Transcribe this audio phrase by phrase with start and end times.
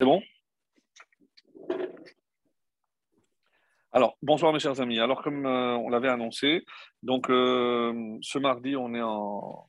[0.00, 0.22] C'est bon?
[3.92, 4.98] Alors, bonsoir mes chers amis.
[4.98, 6.64] Alors, comme euh, on l'avait annoncé,
[7.02, 9.68] donc euh, ce mardi, on est en,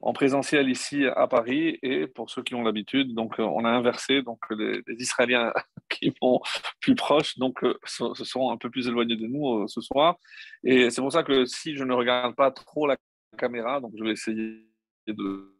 [0.00, 3.68] en, présentiel ici à Paris et pour ceux qui ont l'habitude, donc euh, on a
[3.68, 5.52] inversé, donc les, Israéliens
[5.90, 6.40] qui vont
[6.80, 10.16] plus proches, donc se, se, sont un peu plus éloignés de nous ce soir.
[10.64, 12.96] Et c'est pour ça que si je ne regarde pas trop la
[13.36, 14.66] caméra, donc je vais essayer
[15.06, 15.54] de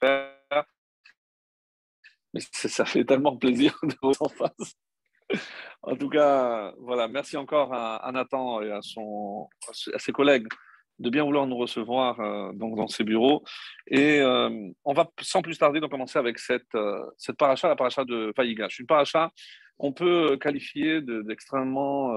[0.00, 0.64] faire
[2.36, 4.76] mais ça fait tellement plaisir de vous en face.
[5.82, 9.48] En tout cas, voilà, merci encore à, Nathan et à, son,
[9.92, 10.46] à ses collègues
[10.98, 13.44] de bien vouloir nous recevoir euh, donc dans ces bureaux.
[13.86, 17.76] Et euh, on va sans plus tarder donc commencer avec cette, euh, cette paracha, la
[17.76, 18.78] paracha de Vaïgash.
[18.78, 19.30] Une paracha
[19.78, 22.14] qu'on peut qualifier d'extrêmement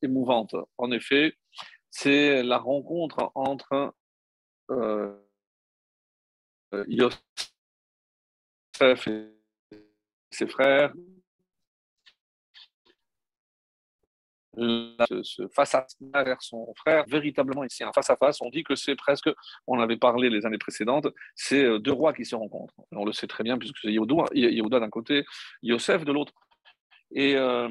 [0.00, 0.54] émouvante.
[0.78, 1.34] En effet,
[1.90, 3.92] c'est la rencontre entre
[6.88, 7.20] Yosef
[9.08, 9.41] et
[10.32, 10.92] ses frères,
[14.56, 18.74] ce face à face son frère, véritablement ici, un face à face, on dit que
[18.74, 19.30] c'est presque,
[19.66, 22.74] on avait parlé les années précédentes, c'est euh, deux rois qui se rencontrent.
[22.92, 25.24] On le sait très bien puisque c'est Yehuda d'un côté,
[25.62, 26.32] Yosef de l'autre.
[27.14, 27.68] Et euh,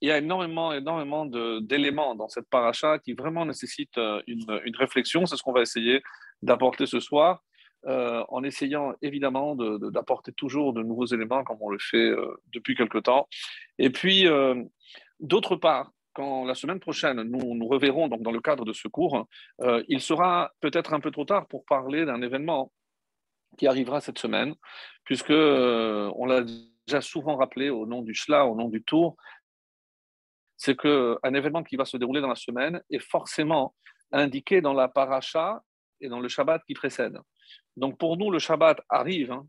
[0.00, 1.26] il y a énormément, énormément
[1.60, 5.26] d'éléments dans cette paracha qui vraiment nécessitent euh, une, une réflexion.
[5.26, 6.02] C'est ce qu'on va essayer
[6.42, 7.42] d'apporter ce soir.
[7.86, 12.76] Euh, en essayant évidemment d'apporter toujours de nouveaux éléments comme on le fait euh, depuis
[12.76, 13.26] quelque temps.
[13.78, 14.62] Et puis, euh,
[15.18, 18.86] d'autre part, quand la semaine prochaine, nous nous reverrons donc dans le cadre de ce
[18.86, 19.26] cours,
[19.88, 22.70] il sera peut-être un peu trop tard pour parler d'un événement
[23.56, 24.54] qui arrivera cette semaine,
[25.04, 26.42] puisque on l'a
[26.86, 29.16] déjà souvent rappelé au nom du Shla, au nom du Tour,
[30.58, 33.74] c'est qu'un événement qui va se dérouler dans la semaine est forcément
[34.12, 35.62] indiqué dans la paracha
[36.02, 37.18] et dans le Shabbat qui précède.
[37.76, 39.46] Donc pour nous, le Shabbat arrive, hein.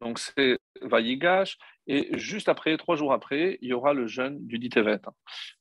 [0.00, 4.58] donc c'est Vayigash, et juste après, trois jours après, il y aura le jeûne du
[4.58, 5.00] Ditevet.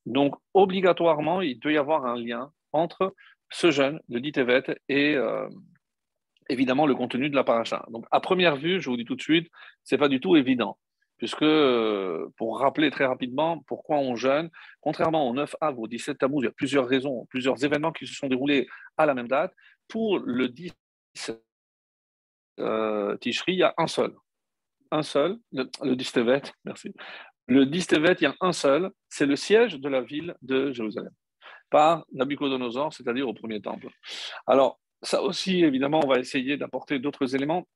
[0.06, 3.14] Donc obligatoirement, il doit y avoir un lien entre
[3.52, 5.48] ce jeûne, le Ditevet, et euh,
[6.50, 7.86] évidemment le contenu de la paracha.
[7.90, 9.50] Donc à première vue, je vous dis tout de suite,
[9.84, 10.78] c'est pas du tout évident.
[11.18, 14.50] Puisque, euh, pour rappeler très rapidement pourquoi on jeûne,
[14.82, 18.08] contrairement au 9 av, au 17 Tammuz, il y a plusieurs raisons, plusieurs événements qui
[18.08, 19.54] se sont déroulés à la même date.
[19.88, 20.74] Pour le 10
[22.60, 24.14] euh, Tishri, il y a un seul.
[24.92, 26.94] Un seul, le, le Distevet, merci.
[27.48, 31.12] Le Distevet, il y a un seul, c'est le siège de la ville de Jérusalem,
[31.70, 33.88] par Nabucodonosor, c'est-à-dire au premier temple.
[34.48, 37.68] Alors, ça aussi, évidemment, on va essayer d'apporter d'autres éléments,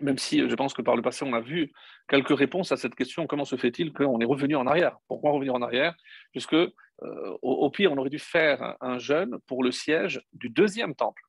[0.00, 1.72] même si je pense que par le passé, on a vu
[2.08, 4.96] quelques réponses à cette question comment se fait-il qu'on est revenu en arrière?
[5.08, 5.96] Pourquoi revenir en arrière?
[6.30, 6.68] Puisque, euh,
[7.02, 11.22] au, au, pire, on aurait dû faire un jeûne pour le siège du deuxième temple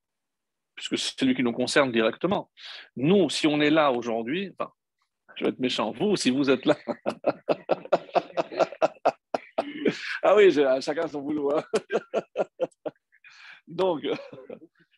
[0.80, 2.50] puisque c'est celui qui nous concerne directement.
[2.96, 4.72] Nous, si on est là aujourd'hui, enfin,
[5.36, 6.78] je vais être méchant, vous, si vous êtes là.
[10.24, 11.54] ah oui, chacun son boulot.
[11.54, 11.66] Hein.
[13.68, 14.08] Donc,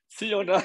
[0.07, 0.61] si on a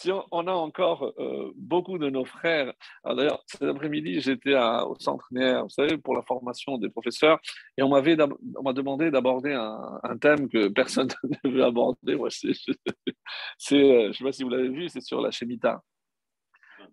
[0.00, 2.72] si on, a encore euh, beaucoup de nos frères,
[3.04, 7.38] d'ailleurs, cet après-midi, j'étais au centre NER, vous savez, pour la formation des professeurs,
[7.76, 11.08] et on m'a demandé d'aborder un, thème que personne
[11.44, 12.16] ne veut aborder.
[12.16, 13.12] Moi, c'est, euh,
[13.58, 15.82] je ne sais pas si vous l'avez vu, c'est sur la Shemitah.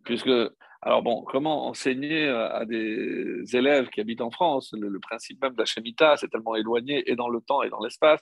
[0.04, 0.30] Puisque,
[0.88, 4.72] alors bon, comment enseigner euh, à des élèves qui habitent en France?
[4.72, 7.82] Le, principe même de la Shemitah, c'est tellement éloigné et dans le temps et dans
[7.84, 8.22] l'espace.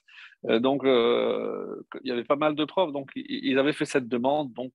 [0.49, 4.07] Euh, donc, euh, il y avait pas mal de profs, donc ils avaient fait cette
[4.07, 4.73] demande, donc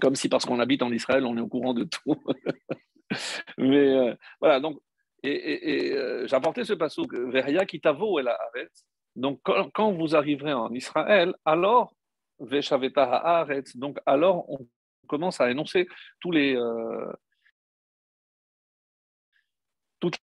[0.00, 2.20] comme si parce qu'on habite en Israël, on est au courant de tout.
[3.58, 4.80] Mais voilà, donc,
[5.22, 8.68] et, et, j'apportais ce passage, Veria et
[9.14, 11.94] Donc, quand, quand, vous arriverez en Israël, alors,
[12.40, 14.66] donc alors on
[15.10, 15.88] commence à énoncer
[16.20, 17.12] tous les, euh,
[19.98, 20.18] toutes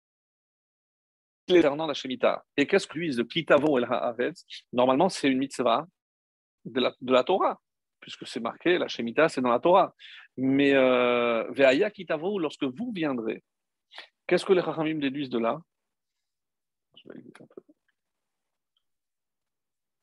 [1.47, 2.43] les concernant la Shemitah.
[2.57, 5.87] Et qu'est-ce que lui, de Kitavo el Haaretz Normalement, c'est une mitzvah
[6.65, 7.61] de la, de la Torah,
[8.01, 9.95] puisque c'est marqué, la Shemitah, c'est dans la Torah.
[10.35, 13.41] Mais euh, Kitavo, lorsque vous viendrez,
[14.27, 15.59] qu'est-ce que les Chachamim déduisent de là?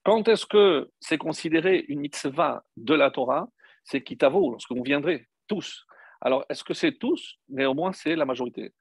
[0.04, 3.46] Quand est-ce que c'est considéré une mitzvah de la Torah?
[3.90, 5.84] C'est Kitavo, lorsque vous viendrez, tous.
[6.20, 7.38] Alors, est-ce que c'est tous?
[7.48, 8.72] Néanmoins, c'est la majorité.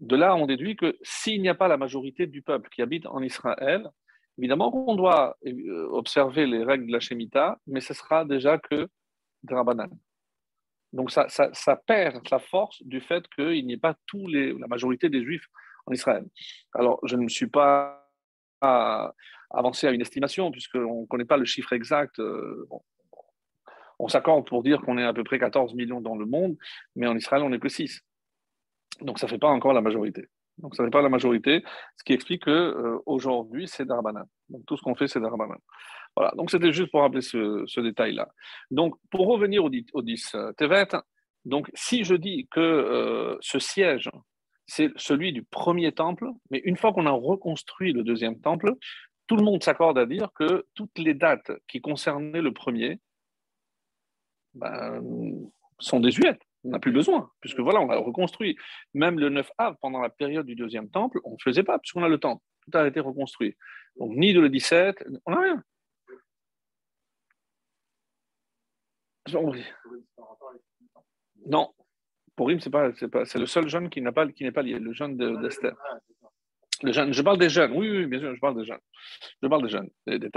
[0.00, 3.06] De là, on déduit que s'il n'y a pas la majorité du peuple qui habite
[3.06, 3.88] en Israël,
[4.38, 8.88] évidemment qu'on doit euh, observer les règles de la Shemitah, mais ce sera déjà que
[9.42, 9.90] Drabanan.
[10.92, 14.68] Donc ça, ça, perd la force du fait qu'il n'y ait pas tous les, la
[14.68, 15.46] majorité des Juifs
[15.86, 16.24] en Israël.
[16.72, 18.00] Alors, je ne me suis pas
[19.50, 22.18] avancé à une estimation, puisqu'on ne connaît pas le chiffre exact.
[22.18, 22.66] Euh,
[23.98, 26.56] on s'accorde pour dire qu'on est à peu près 14 millions dans le monde,
[26.96, 28.02] mais en Israël, on n'est que 6.
[29.00, 30.26] Donc ça ne fait pas encore la majorité.
[30.58, 31.64] Donc ça ne fait pas la majorité,
[31.96, 34.26] ce qui explique qu'aujourd'hui, c'est Darbanan.
[34.48, 35.58] Donc tout ce qu'on fait, c'est Darbanan.
[36.16, 38.28] Voilà, donc c'était juste pour rappeler ce, détail-là.
[38.70, 40.88] Donc pour revenir au, au 10 Tevet,
[41.44, 44.10] donc si je dis que ce siège,
[44.66, 48.74] c'est celui du premier temple, mais une fois qu'on a reconstruit le deuxième temple,
[49.26, 53.00] tout le monde s'accorde à dire que toutes les dates qui concernaient le premier
[54.54, 55.02] ben,
[55.78, 56.40] sont désuètes.
[56.64, 58.56] On n'a plus besoin, puisque voilà, on a reconstruit.
[58.94, 62.02] Même le 9 av, pendant la période du deuxième temple, on ne faisait pas, puisqu'on
[62.02, 62.42] a le temps.
[62.62, 63.54] Tout a été reconstruit.
[63.98, 65.62] Donc, ni de le 17, on n'a rien.
[71.46, 71.74] Non,
[72.36, 72.92] pour pas,
[73.24, 75.76] c'est le seul jeune qui n'a pas, qui n'est pas lié, le jeune d'Esther.
[76.92, 78.80] Je parle des jeunes, oui, oui, bien sûr, je parle des jeunes.
[79.42, 80.30] Je parle des jeunes, des,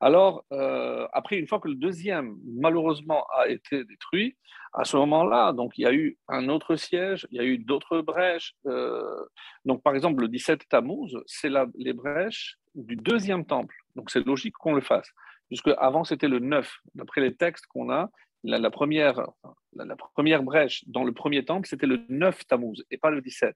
[0.00, 4.36] Alors, euh, après, une fois que le deuxième, malheureusement, a été détruit,
[4.72, 7.58] à ce moment-là, donc il y a eu un autre siège, il y a eu
[7.58, 8.54] d'autres brèches.
[8.66, 9.24] Euh,
[9.64, 13.74] donc, par exemple, le 17 Tammuz, c'est les brèches du deuxième temple.
[13.96, 15.10] Donc, c'est logique qu'on le fasse,
[15.48, 16.72] puisque avant c'était le 9.
[16.94, 18.10] D'après les textes qu'on a,
[18.42, 19.26] la, première,
[19.74, 23.54] la, première brèche dans le premier temple, c'était le 9 Tammuz et pas le 17.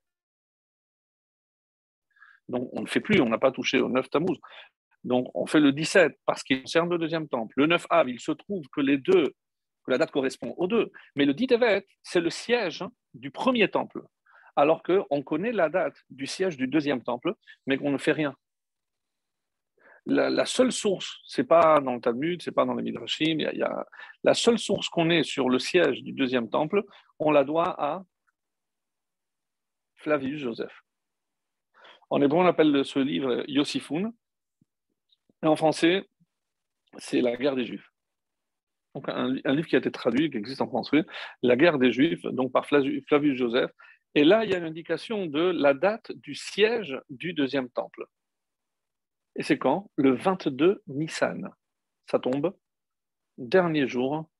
[2.48, 4.38] Donc on ne fait plus, on n'a pas touché au 9 Tammuz.
[5.02, 7.54] Donc on fait le 17 parce qu'il concerne le deuxième temple.
[7.56, 9.34] Le 9 Av, il se trouve que les deux,
[9.84, 10.90] que la date correspond aux deux.
[11.16, 14.02] Mais le 10 Tevet, c'est le siège du premier temple.
[14.56, 17.34] Alors qu'on connaît la date du siège du deuxième temple,
[17.66, 18.34] mais qu'on ne fait rien
[20.06, 23.86] la, seule source, c'est pas dans le Talmud, c'est pas dans les Midrashim, y a,
[24.22, 26.82] la seule source qu'on ait sur le siège du deuxième temple,
[27.18, 28.04] on la doit à
[29.96, 30.83] Flavius Joseph.
[32.14, 34.12] En hébreu, on appelle ce livre Yossifoun,
[35.42, 36.08] et en français,
[36.96, 37.90] c'est La guerre des Juifs.
[39.08, 41.02] Un, livre qui a été traduit, qui existe en français,
[41.42, 43.72] La guerre des Juifs, donc par Flavius Joseph.
[44.14, 48.04] Et là, il y a une indication de la date du siège du deuxième temple.
[49.34, 49.90] Et c'est quand?
[49.96, 51.50] Le 22 Nissan.
[52.08, 52.56] Ça tombe.
[53.38, 54.30] Dernier jour.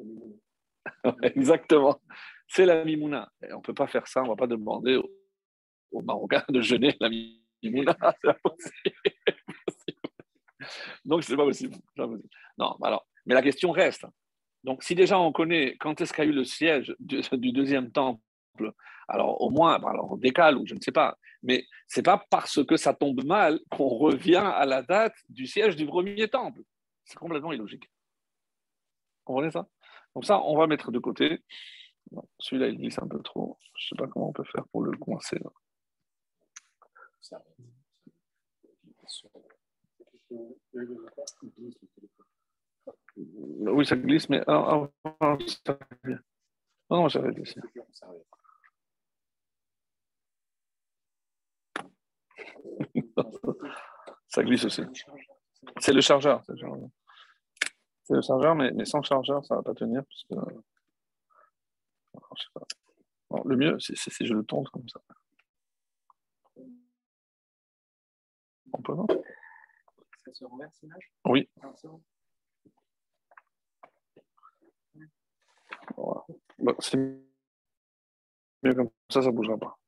[1.22, 2.00] Exactement.
[2.48, 3.30] C'est la Mimouna.
[3.42, 5.00] on ne peut pas faire ça, on ne va pas demander
[5.92, 7.96] aux, Marocains de jeûner la Mimouna.
[8.20, 8.96] C'est impossible.
[11.04, 11.76] Donc, ce n'est pas possible.
[12.58, 14.06] Non, alors, mais la question reste.
[14.64, 18.20] Donc, si déjà on connaît quand est-ce qu'a eu le siège du, du deuxième temple
[19.10, 22.64] alors au moins, alors on décale ou je ne sais pas, mais c'est pas parce
[22.64, 26.60] que ça tombe mal qu'on revient à la date du siège du premier temple.
[27.04, 27.84] C'est complètement illogique.
[27.84, 29.66] Vous comprenez ça?
[30.14, 31.40] Donc ça, on va mettre de côté.
[32.38, 33.58] Celui-là, il glisse un peu trop.
[33.76, 35.40] Je ne sais pas comment on peut faire pour le coincer.
[43.16, 44.42] Oui, ça glisse, mais...
[44.46, 45.36] Ah, ah, ah,
[46.90, 47.60] non, non, j'avais glissé.
[54.28, 54.82] ça glisse aussi.
[55.78, 56.42] C'est le chargeur.
[56.44, 56.52] C'est
[58.14, 60.02] le chargeur, mais, mais, sans chargeur, ça ne va pas tenir.
[60.04, 60.34] Parce que...
[63.44, 65.00] le mieux, c'est si je le tourne comme ça.
[68.72, 69.06] On peut, non
[70.24, 71.48] Ça se renverse l'image Oui.
[75.96, 76.24] Voilà.
[76.78, 76.96] c'est
[78.62, 79.78] mieux comme ça, ça ne bougera pas.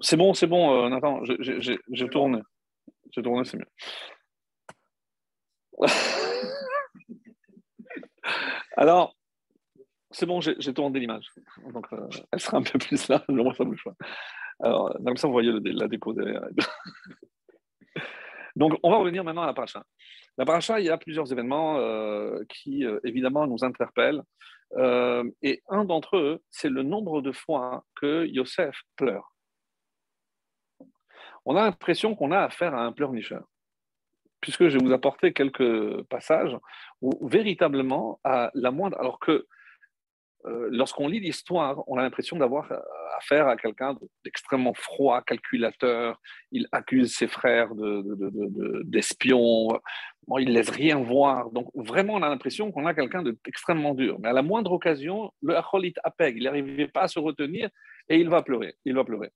[0.00, 2.42] C'est bon, c'est bon, euh, Nathan, j'ai tourné.
[3.12, 3.66] J'ai tourné, c'est mieux.
[8.76, 9.16] Alors,
[10.10, 11.30] c'est bon, j'ai tourné l'image.
[11.72, 13.94] Donc, euh, elle sera un peu plus là, mais moi, ça bouge pas.
[14.60, 16.42] Alors, comme ça, vous voyez la déco derrière.
[18.56, 19.84] Donc, on va revenir maintenant à la paracha.
[20.38, 24.22] La paracha, il y a plusieurs événements euh, qui, évidemment, nous interpellent.
[25.42, 29.36] et un d'entre eux, c'est le nombre de fois que Yosef pleure
[31.46, 33.44] on a l'impression qu'on a affaire à un pleurnicheur.
[34.40, 36.56] Puisque je vais vous apporter quelques passages
[37.00, 38.98] où véritablement, à la moindre.
[38.98, 39.46] Alors que
[40.44, 42.78] euh, lorsqu'on lit l'histoire, on a l'impression d'avoir euh,
[43.16, 46.20] affaire à quelqu'un d'extrêmement froid, calculateur.
[46.52, 47.70] Il accuse ses frères
[48.84, 49.68] d'espions.
[49.68, 51.50] De, il ne laisse rien voir.
[51.50, 54.18] Donc, vraiment, on a l'impression qu'on a quelqu'un d'extrêmement dur.
[54.18, 57.70] Mais à la moindre occasion, le Acholit apeg, il n'arrivait pas à se retenir
[58.08, 58.74] et il va pleurer.
[58.84, 59.30] Il va pleurer.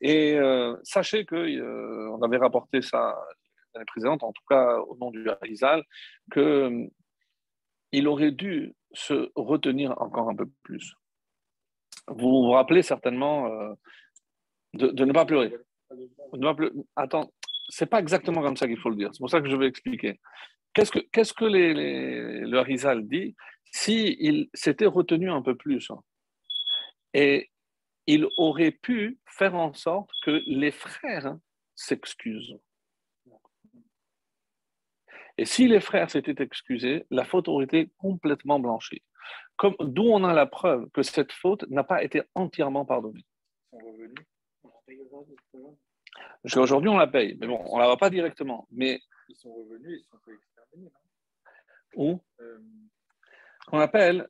[0.00, 3.16] Et euh, sachez qu'on euh, avait rapporté ça
[3.74, 5.82] l'année précédente, en tout cas au nom du Harizal,
[6.32, 10.94] qu'il euh, aurait dû se retenir encore un peu plus.
[12.08, 13.48] Vous vous rappelez certainement
[14.74, 15.52] de, de, ne pas pleurer.
[15.90, 16.72] De pleurer.
[16.94, 17.32] Attends,
[17.68, 19.10] c'est pas exactement comme ça qu'il faut le dire.
[19.12, 20.20] C'est pour ça que je vais expliquer.
[20.76, 23.34] Qu'est-ce que, le Harizal dit?
[23.72, 26.00] S'il s'était retenu un peu plus, hein,
[27.14, 27.50] Et
[28.06, 31.36] il aurait pu faire en sorte que les frères
[31.74, 32.58] s'excusent.
[35.38, 39.02] Et si les frères s'étaient excusés, la faute aurait été complètement blanchie.
[39.80, 43.24] D'où on a la preuve que cette faute n'a pas été entièrement pardonnée.
[46.56, 47.36] Aujourd'hui, on la paye.
[47.40, 48.66] Mais bon, on ne la voit pas directement.
[48.70, 50.90] Mais ils sont revenus, ils sont fait exterminer.
[51.94, 52.20] Où?
[52.40, 52.58] Euh,
[53.72, 54.28] On appelle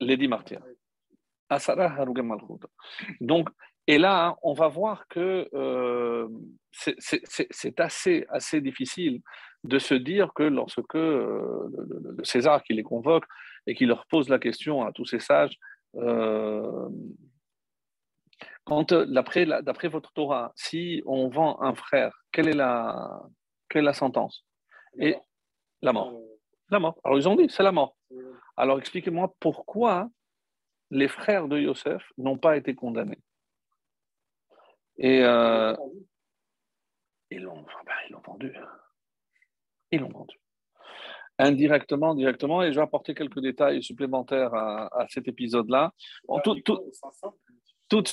[0.00, 0.60] Lady Martyr.
[3.20, 3.48] Donc,
[3.86, 6.28] et là, on va voir que euh,
[6.70, 9.22] c'est assez, assez difficile
[9.64, 13.24] de se dire que lorsque euh, le, César qui les convoque
[13.66, 15.58] et qui leur pose la question à tous ces sages,
[15.96, 16.88] euh,
[18.64, 23.22] quand d'après votre Torah, si on vend un frère, quelle est la,
[23.68, 24.46] quelle est la sentence?
[24.98, 25.16] Et
[25.80, 26.12] la mort.
[26.70, 26.98] La mort.
[27.02, 27.96] Alors ils ont dit, c'est la mort.
[28.56, 30.10] Alors expliquez-moi pourquoi
[30.90, 33.22] les frères de Yosef n'ont pas été condamnés.
[34.98, 35.74] Et euh,
[37.30, 37.64] ils l'ont
[38.26, 38.52] vendu.
[39.90, 40.36] Ils l'ont vendu.
[41.38, 45.92] Indirectement, directement, et je vais apporter quelques détails supplémentaires à, cet épisode-là.
[46.42, 48.08] Tout, tout, de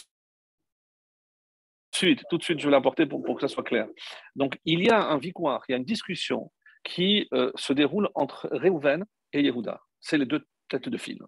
[1.91, 3.87] suite, tout de suite, je vais l'apporter pour, pour que ça soit clair.
[4.35, 6.51] Donc, il y a un victoire, il y a une discussion
[6.85, 9.03] qui euh, se déroule entre Réhouven
[9.33, 9.81] et Yehuda.
[9.99, 11.19] C'est les deux tête de fil.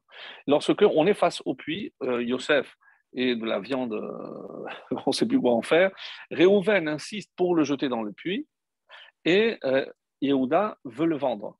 [0.47, 2.75] Lorsque on est face au puits, euh, Yosef
[3.13, 5.91] et de la viande, euh, on ne sait plus quoi en faire,
[6.31, 8.47] Réhouven insiste pour le jeter dans le puits
[9.25, 9.59] et
[10.21, 11.59] Yehuda veut le vendre.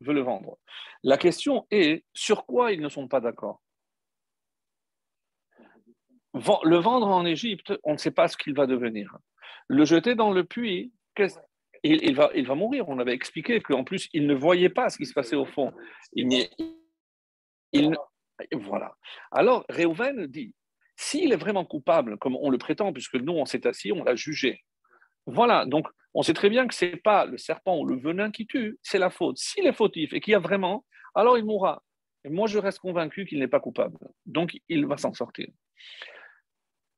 [0.00, 0.58] Veut le vendre.
[1.02, 3.62] La question est sur quoi ils ne sont pas d'accord?
[6.34, 9.16] Le vendre en Égypte, on ne sait pas ce qu'il va devenir.
[9.68, 10.92] Le jeter dans le puits,
[11.82, 12.88] il, va, il va mourir.
[12.88, 15.72] On avait expliqué qu'en plus, il ne voyait pas ce qui se passait au fond.
[16.12, 16.46] Il,
[17.72, 17.96] il,
[18.52, 18.94] voilà.
[19.30, 20.54] Alors, Réhouven dit,
[20.96, 24.14] s'il est vraiment coupable, comme on le prétend, puisque nous, on s'est assis, on l'a
[24.14, 24.62] jugé.
[25.26, 28.30] Voilà, donc on sait très bien que ce n'est pas le serpent ou le venin
[28.30, 29.38] qui tue, c'est la faute.
[29.38, 31.82] S'il est fautif et qu'il y a vraiment, alors il mourra.
[32.24, 33.98] Et moi, je reste convaincu qu'il n'est pas coupable.
[34.24, 35.48] Donc, il va s'en sortir.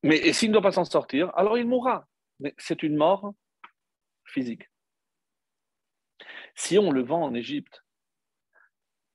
[0.03, 2.07] Mais s'il ne doit pas s'en sortir, alors il mourra.
[2.39, 3.33] Mais c'est une mort
[4.25, 4.63] physique.
[6.55, 7.83] Si on le vend en Égypte,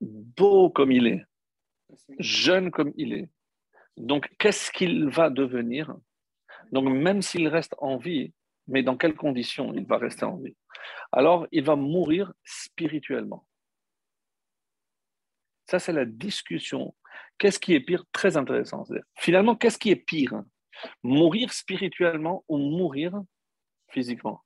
[0.00, 1.24] beau comme il est,
[2.18, 3.30] jeune comme il est,
[3.96, 5.94] donc qu'est-ce qu'il va devenir?
[6.72, 8.32] Donc même s'il reste en vie,
[8.66, 10.56] mais dans quelles conditions il va rester en vie?
[11.12, 13.46] Alors il va mourir spirituellement.
[15.66, 16.94] Ça, c'est la discussion.
[17.38, 18.04] Qu'est-ce qui est pire?
[18.12, 18.84] Très intéressant.
[19.16, 20.42] Finalement, qu'est-ce qui est pire?
[21.02, 23.14] Mourir spirituellement ou mourir
[23.88, 24.44] physiquement?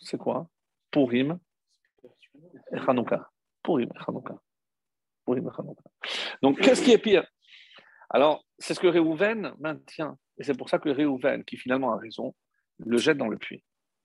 [0.00, 0.48] C'est quoi?
[0.90, 1.38] Pourim
[2.72, 3.30] et Hanouka.
[3.62, 4.36] Pourim et Hanouka.
[5.24, 5.84] Pourim et Hanouka.
[6.42, 7.24] Donc, qu'est-ce qui est pire?
[8.08, 10.18] Alors, c'est ce que Réhouven maintient.
[10.38, 12.34] Et c'est pour ça que Réhouven, qui finalement a raison,
[12.84, 13.62] le jette dans le puits.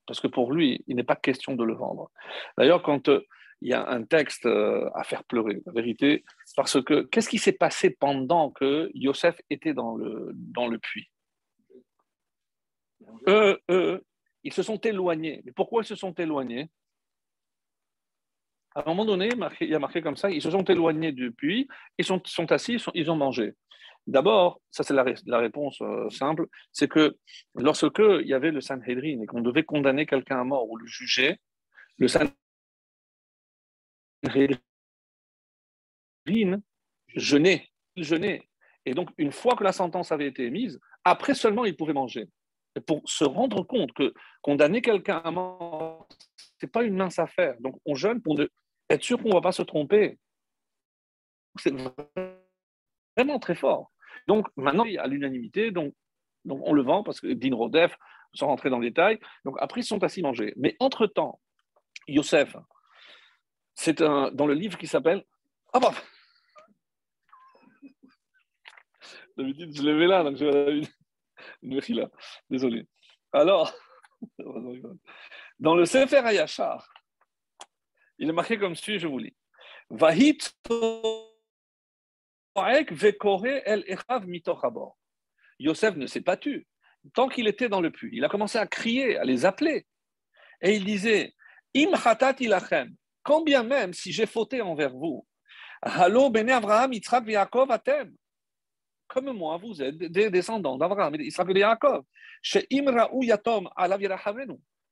[0.07, 2.11] Parce que pour lui, il n'est pas question de le vendre.
[2.57, 3.25] D'ailleurs, quand euh,
[3.61, 6.23] il y a un texte euh, à faire pleurer, la vérité,
[6.55, 11.09] parce que qu'est-ce qui s'est passé pendant que Yosef était dans le, dans le puits?
[13.27, 14.03] Eux, eux,
[14.43, 15.41] ils se sont éloignés.
[15.45, 16.69] Mais pourquoi ils se sont éloignés?
[18.75, 19.29] À un moment donné,
[19.61, 21.67] il y a marqué comme ça, ils se sont éloignés du puits,
[21.97, 23.53] ils sont, sont assis, ils, ont mangé.
[24.07, 27.17] D'abord, ça c'est la, réponse euh, simple, c'est que
[27.55, 30.85] lorsque il y avait le Sanhedrin et qu'on devait condamner quelqu'un à mort ou le
[30.85, 31.39] juger,
[31.97, 32.35] le Sanhedrin
[37.15, 38.47] jeûnait, jeûnait.
[38.85, 42.29] Et donc, une fois que la sentence avait été émise, après seulement il pouvait manger.
[42.75, 46.07] Et pour se rendre compte que condamner quelqu'un à mort,
[46.37, 47.55] ce n'est pas une mince affaire.
[47.59, 48.39] Donc, on jeûne pour
[48.89, 50.19] être sûr qu'on ne va pas se tromper.
[51.57, 51.73] C'est
[53.17, 53.91] vraiment très fort.
[54.27, 55.93] Donc maintenant, a l'unanimité, donc,
[56.45, 57.97] donc on le vend parce que Din Rodef,
[58.33, 60.53] sans rentrer dans le détail, donc après ils sont assis manger.
[60.57, 61.39] Mais entre-temps,
[62.07, 62.55] Yosef,
[63.75, 65.23] c'est un, dans le livre qui s'appelle...
[65.73, 65.93] Ah bah
[69.37, 70.85] D'habitude, je l'avais là, donc je
[71.61, 72.09] une là.
[72.49, 72.87] Désolé.
[73.33, 73.73] Alors,
[75.59, 76.87] dans le Sefer Hayashar,
[78.17, 79.35] il est marqué comme suit, je vous lis.
[79.89, 80.55] Vahit
[85.59, 86.67] Yosef ne s'est pas tu.
[87.13, 89.85] Tant qu'il était dans le puits, il a commencé à crier, à les appeler.
[90.61, 91.33] Et il disait
[91.75, 91.91] Im
[92.39, 95.25] ilachem, combien même si j'ai fauté envers vous,
[95.81, 98.15] Halo bene Abraham, Yitzhak Yaakov atem.
[99.07, 102.05] Comme moi, vous êtes des descendants d'Abraham, Yitzhak Yaakov.
[102.41, 103.69] Chez Imra Yatom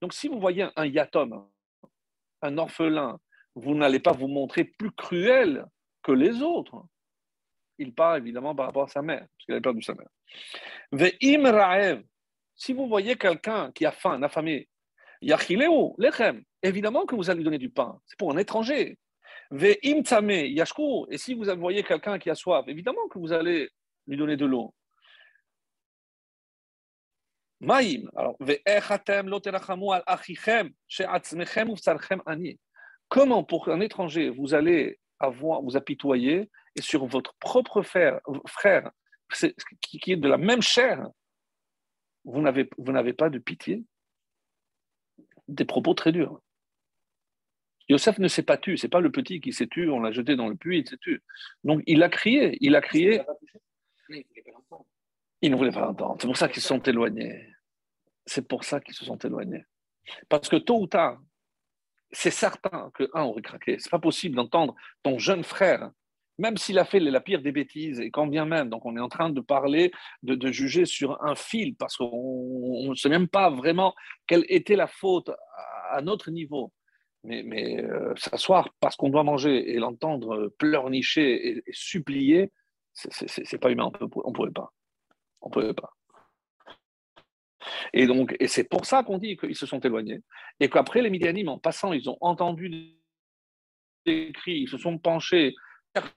[0.02, 1.48] Donc si vous voyez un Yatom,
[2.42, 3.20] un orphelin,
[3.56, 5.66] vous n'allez pas vous montrer plus cruel
[6.04, 6.86] que les autres.
[7.78, 10.10] Il part évidemment par rapport à sa mère, parce qu'il avait perdu sa mère.
[10.92, 12.04] Ve'im ra'ev,
[12.56, 14.70] si vous voyez quelqu'un qui a faim, affamé,
[15.22, 18.00] yachileu, lechem, évidemment que vous allez lui donner du pain.
[18.06, 18.98] C'est pour un étranger.
[19.52, 23.70] Ve'im tame, yashku, et si vous voyez quelqu'un qui a soif, évidemment que vous allez
[24.08, 24.74] lui donner de l'eau.
[27.60, 28.36] Maïm, alors,
[33.08, 38.92] Comment, pour un étranger, vous allez avoir, vous apitoyer et sur votre propre frère, frère
[39.82, 41.08] qui est de la même chair,
[42.26, 43.84] vous n'avez, pas de pitié
[45.48, 46.40] Des propos très durs.
[47.90, 50.36] Yosef ne s'est pas tué, c'est pas le petit qui s'est tué, on l'a jeté
[50.36, 51.20] dans le puits, il s'est tué.
[51.64, 53.22] Donc il a crié, il a crié.
[55.42, 56.16] Il ne voulait pas l'entendre.
[56.20, 57.54] C'est pour ça qu'ils se sont éloignés.
[58.26, 59.66] C'est pour ça qu'ils se sont éloignés.
[60.30, 61.22] Parce que tôt ou tard,
[62.14, 63.78] c'est certain que un aurait craqué.
[63.80, 65.92] C'est pas possible d'entendre ton jeune frère,
[66.38, 69.02] même s'il a fait la pire des bêtises, et quand bien même, donc on est
[69.02, 69.92] en train de parler,
[70.24, 73.94] de, juger sur un fil, parce qu'on ne sait même pas vraiment
[74.28, 75.30] quelle était la faute
[75.92, 76.72] à, notre niveau.
[77.24, 82.52] Mais, euh, s'asseoir parce qu'on doit manger et l'entendre pleurnicher et, et supplier,
[82.94, 84.74] c'est pas humain, on ne pouvait pas.
[85.42, 85.94] On pouvait pas.
[87.92, 90.22] Et donc, et c'est pour ça qu'on dit qu'ils se sont éloignés.
[90.60, 92.96] Et qu'après, les Midianim, en passant, ils ont entendu
[94.06, 95.54] des cris, ils se sont penchés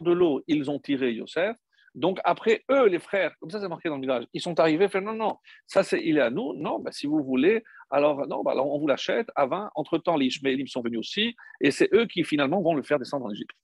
[0.01, 1.57] de l'eau, ils ont tiré Yosef.
[1.95, 4.87] Donc après, eux, les frères, comme ça c'est marqué dans le village, ils sont arrivés,
[4.89, 8.27] fait non, non, ça c'est, il est à nous, non, bah, si vous voulez, alors
[8.27, 11.89] non, bah, alors on vous l'achète, avant, entre-temps les Ishmaélim sont venus aussi, et c'est
[11.95, 13.57] eux qui finalement vont le faire descendre en Égypte.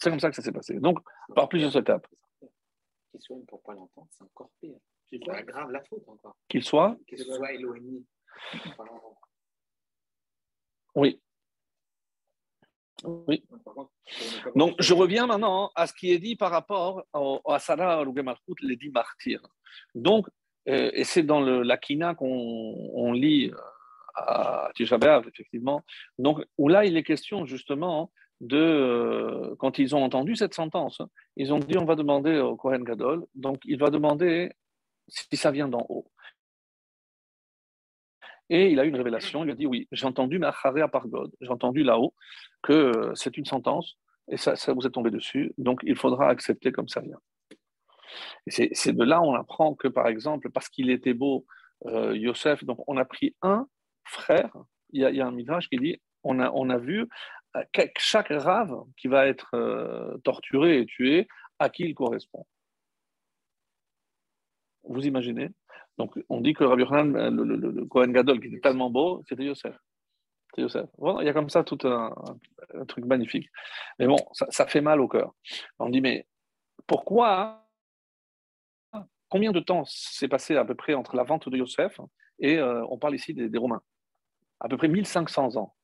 [0.00, 0.74] C'est comme ça que ça s'est passé.
[0.74, 0.98] Donc,
[1.34, 2.06] par plusieurs étapes.
[3.48, 4.76] Pour pas l'entendre, c'est encore pire.
[5.08, 6.36] Qu'il soit grave la faute encore.
[6.48, 8.02] Qu'il soit Qu'il soit éloigné.
[10.94, 11.20] Oui.
[13.04, 13.44] Oui.
[14.56, 17.04] Donc, je reviens maintenant à ce qui est dit par rapport
[17.46, 19.42] à Sarah Malchut, les dix martyrs.
[19.94, 20.26] Donc,
[20.68, 23.56] euh, et c'est dans le, l'Akina qu'on lit euh,
[24.16, 25.84] à Tisha effectivement,
[26.18, 31.00] donc, où là, il est question justement de, euh, quand ils ont entendu cette sentence,
[31.36, 34.52] ils ont dit on va demander au Kohen Gadol, donc il va demander
[35.08, 36.10] si ça vient d'en haut.
[38.50, 41.50] Et il a eu une révélation, il a dit oui, j'ai entendu par God, j'ai
[41.50, 42.14] entendu là-haut
[42.62, 46.72] que c'est une sentence et ça, ça, vous est tombé dessus, donc il faudra accepter
[46.72, 47.20] comme ça vient.
[48.46, 51.46] Et c'est de là on apprend que par exemple, parce qu'il était beau,
[51.86, 53.66] euh, Yosef, donc on a pris un
[54.04, 54.52] frère,
[54.90, 57.06] il y a, un midrash qui dit on a, on a vu
[57.56, 57.62] euh,
[57.98, 62.46] chaque rave qui va être euh, torturé et tué, à qui il correspond.
[64.88, 65.50] Vous imaginez
[65.98, 69.44] Donc, on dit que Rabbi Yochanan, le, le, Kohen Gadol, qui était tellement beau, c'était
[69.44, 69.76] Yosef.
[70.50, 70.88] C'était Yosef.
[71.20, 72.14] il y a comme ça tout un,
[72.86, 73.48] truc magnifique.
[73.98, 75.34] Mais bon, ça, fait mal au cœur.
[75.78, 76.26] On dit, mais
[76.86, 77.64] pourquoi
[79.30, 82.00] Combien de temps s'est passé à peu près entre la vente de Yosef
[82.38, 83.82] et euh, on parle ici des, Romains?
[84.58, 85.74] À peu près 1500 ans.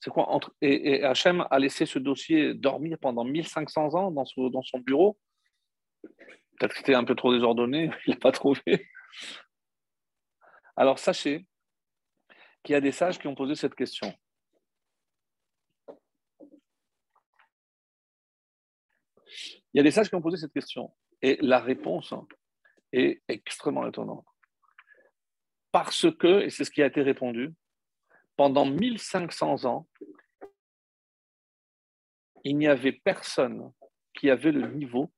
[0.00, 5.16] C'est quoi et, Hachem a laissé ce dossier dormir pendant 1500 ans dans son bureau?
[6.60, 8.90] Peut-être que c'était un peu trop désordonné, il n'a pas trouvé.
[10.76, 11.46] Alors sachez
[12.62, 14.14] qu'il y a des sages qui ont posé cette question.
[19.72, 20.94] Il y a des sages qui ont posé cette question.
[21.22, 22.12] Et la réponse
[22.92, 24.26] est extrêmement étonnante.
[25.72, 27.54] Parce que, et c'est ce qui a été répondu,
[28.36, 29.88] pendant 1500 ans,
[32.44, 33.72] il n'y avait personne
[34.12, 35.10] qui avait le niveau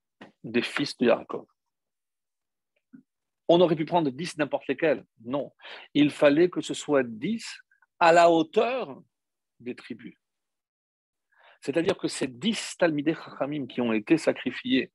[0.44, 1.46] des fils de Yaakov.
[3.48, 5.04] On aurait pu prendre dix n'importe lesquels.
[5.24, 5.52] Non.
[5.94, 7.60] Il fallait que ce soit dix
[7.98, 9.02] à la hauteur
[9.60, 10.16] des tribus.
[11.60, 14.92] C'est-à-dire que ces dix Talmidei Chachamim qui ont été sacrifiés,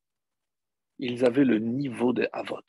[0.99, 2.61] ils avaient le niveau des Avot.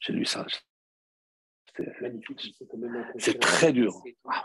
[0.00, 0.46] J'ai lu ça.
[3.18, 4.02] C'est très dur.
[4.28, 4.44] Ah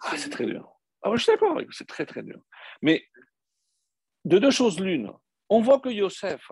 [0.00, 0.76] ah, c'est très dur.
[1.02, 2.40] Ah, je suis d'accord, c'est très très dur.
[2.82, 3.06] Mais
[4.24, 5.12] de deux choses l'une,
[5.48, 6.50] on voit que Yosef,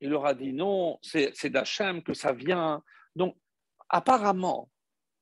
[0.00, 2.82] il leur a dit non, c'est d'Hachem que ça vient.
[3.14, 3.36] Donc,
[3.88, 4.70] apparemment,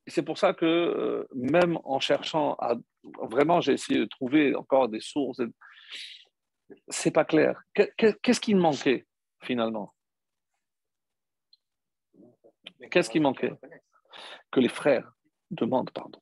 [0.07, 2.75] c'est pour ça que euh, même en cherchant à.
[3.23, 5.41] Vraiment, j'ai essayé de trouver encore des sources.
[6.89, 7.61] C'est pas clair.
[7.75, 9.07] Qu'est-ce qui manquait
[9.43, 9.95] finalement?
[12.91, 13.53] Qu'est-ce qui manquait?
[14.51, 15.13] Que les frères
[15.51, 16.21] demandent pardon.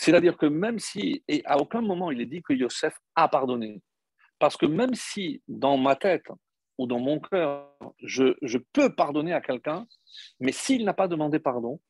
[0.00, 3.82] C'est-à-dire que même si, et à aucun moment il est dit que Yosef a pardonné,
[4.38, 6.26] parce que même si dans ma tête
[6.78, 9.86] ou dans mon cœur, je, je peux pardonner à quelqu'un,
[10.38, 11.82] mais s'il n'a pas demandé pardon,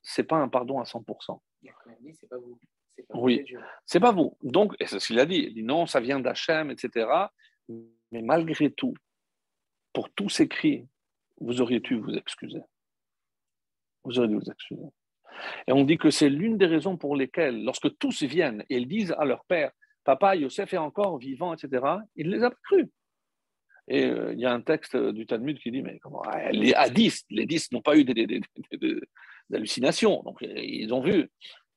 [0.00, 1.40] c'est pas un pardon à 100%.
[2.20, 2.60] C'est pas vous,
[3.14, 3.44] Oui,
[3.84, 4.38] c'est pas vous.
[4.44, 5.38] Donc, et c'est ce qu'il a dit.
[5.48, 7.10] Il dit non, ça vient d'Hachem, etc.
[7.68, 8.94] Mais malgré tout,
[9.92, 10.86] pour tous ces cris,
[11.40, 12.62] vous auriez dû vous excuser.
[14.04, 14.86] Vous auriez dû vous excuser.
[15.66, 18.88] Et on dit que c'est l'une des raisons pour lesquelles, lorsque tous viennent et ils
[18.88, 19.70] disent à leur père,
[20.04, 21.84] Papa, Yosef est encore vivant, etc.,
[22.16, 22.88] il ne les a pas crus.
[23.88, 27.24] Et euh, il y a un texte du Talmud qui dit, mais comment Les hadiths,
[27.30, 28.04] les dix n'ont pas eu
[29.50, 31.30] d'hallucinations, donc ils ont vu.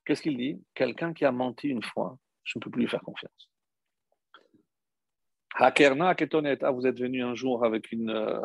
[0.05, 3.01] Qu'est-ce qu'il dit Quelqu'un qui a menti une fois, je ne peux plus lui faire
[3.01, 3.49] confiance.
[5.55, 6.13] Hakerna
[6.61, 8.39] ah, vous êtes venu un jour avec une, euh,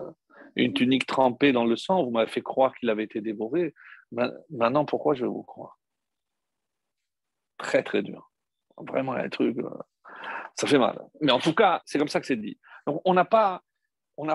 [0.56, 3.74] une tunique trempée dans le sang, vous m'avez fait croire qu'il avait été dévoré.
[4.12, 5.78] Maintenant, pourquoi je vais vous croire?
[7.58, 8.30] Très, très dur.
[8.76, 9.68] Vraiment, un truc, euh,
[10.56, 10.98] ça fait mal.
[11.20, 12.58] Mais en tout cas, c'est comme ça que c'est dit.
[12.86, 13.62] On n'a pas,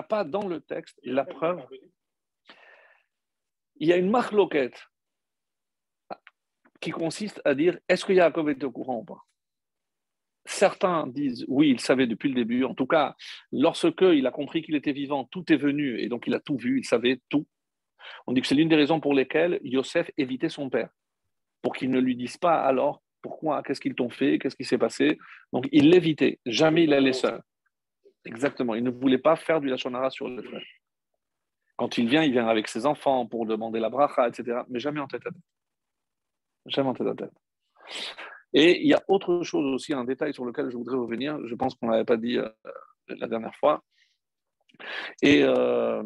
[0.08, 1.64] pas dans le texte la preuve.
[3.76, 4.86] Il y a une marloquette
[6.80, 9.26] qui consiste à dire est-ce que Yaakov était au courant ou pas?
[10.44, 12.64] Certains disent oui, il savait depuis le début.
[12.64, 13.16] En tout cas,
[13.50, 16.56] lorsque il a compris qu'il était vivant, tout est venu et donc il a tout
[16.56, 17.46] vu, il savait tout.
[18.26, 20.90] On dit que c'est l'une des raisons pour lesquelles Yosef évitait son père,
[21.62, 24.78] pour qu'il ne lui dise pas alors pourquoi, qu'est-ce qu'ils t'ont fait, qu'est-ce qui s'est
[24.78, 25.18] passé.
[25.52, 27.42] Donc il l'évitait, jamais il allait seul.
[28.24, 30.62] Exactement, il ne voulait pas faire du lachonara sur le frère.
[31.76, 34.60] Quand il vient, il vient avec ses enfants pour demander la bracha, etc.
[34.68, 35.42] Mais jamais en tête à tête.
[36.66, 37.32] Jamais en tête à tête.
[38.52, 41.38] Et il y a autre chose aussi, un détail sur lequel je voudrais revenir.
[41.46, 42.48] Je pense qu'on ne l'avait pas dit euh,
[43.08, 43.84] la dernière fois.
[45.20, 45.42] Et.
[45.42, 46.02] Euh,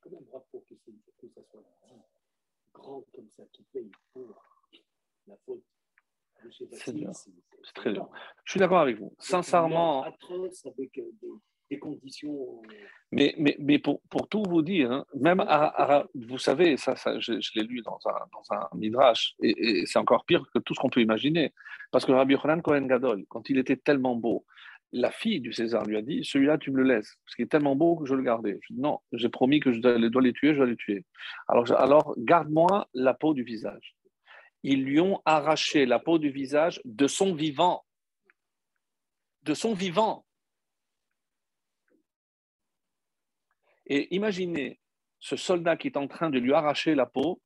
[0.00, 0.74] quand même bravo que,
[1.20, 1.92] que ça soit dit
[2.90, 4.42] grand comme ça, qui paye pour
[5.26, 5.62] la faute
[6.50, 8.08] c'est C'est très dur.
[8.44, 9.14] Je suis d'accord avec vous.
[9.18, 10.04] Sincèrement.
[10.04, 11.28] Atroce avec euh, des,
[11.70, 12.62] des conditions.
[13.12, 17.18] Mais, mais, mais pour, pour, tout vous dire, hein, même à, vous savez, ça, ça
[17.18, 20.80] je, l'ai lu dans un, dans un midrash, et, c'est encore pire que tout ce
[20.80, 21.52] qu'on peut imaginer.
[21.90, 24.46] Parce que Rabbi Yochanan Kohen Gadol, quand il était tellement beau,
[24.92, 27.48] la fille du César lui a dit Celui-là, tu me le laisses, parce qu'il est
[27.48, 28.58] tellement beau que je le gardais.
[28.62, 31.04] Je non, j'ai promis que je dois, les tuer, je dois les tuer.
[31.48, 33.94] Alors, alors garde-moi la peau du visage.
[34.62, 37.84] Ils lui ont arraché la peau du visage de son vivant.
[39.42, 40.26] De son vivant.
[43.86, 44.78] Et imaginez
[45.18, 47.40] ce soldat qui est en train de lui arracher la peau.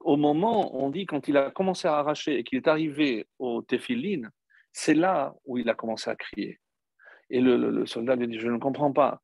[0.00, 3.62] Au moment, on dit, quand il a commencé à arracher et qu'il est arrivé au
[3.62, 4.30] téphilin,
[4.76, 6.60] c'est là où il a commencé à crier.
[7.30, 9.22] Et le, soldat lui dit, je ne comprends pas,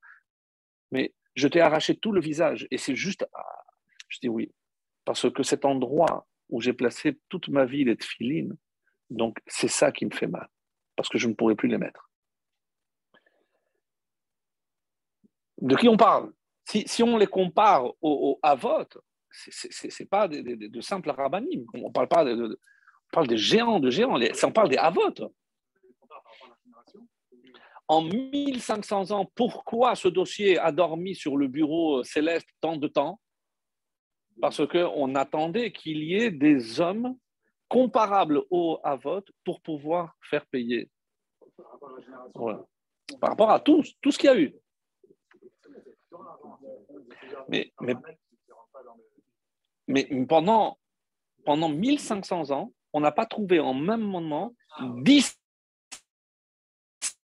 [0.91, 2.67] mais je t'ai arraché tout le visage.
[2.71, 3.27] Et c'est juste,
[4.09, 4.51] je dis oui,
[5.05, 8.57] parce que cet endroit où j'ai placé toute ma vie les téphilines,
[9.11, 10.49] donc c'est ça qui me fait mal,
[10.97, 12.09] parce que je ne pourrai plus les mettre.
[15.59, 16.33] de qui on parle?
[16.65, 18.89] Si, on les compare au, Avot,
[19.31, 21.67] ce n'est pas de, simples rabbinim.
[21.75, 22.59] On parle pas de,
[23.13, 24.19] parle des géants de géants.
[24.45, 25.13] on parle des Avot.
[27.93, 33.21] En 1500 ans, pourquoi ce dossier a dormi sur le bureau céleste tant de temps?
[34.41, 37.19] Parce qu'on attendait qu'il y ait des hommes
[37.69, 40.89] comparables aux Avot pour pouvoir faire payer.
[43.21, 44.55] Par rapport à tout, tout ce qu'il y a eu.
[47.51, 47.75] Mais,
[49.87, 50.79] mais, pendant,
[51.45, 55.42] pendant 1500 ans, on n'a pas trouvé en même moment 10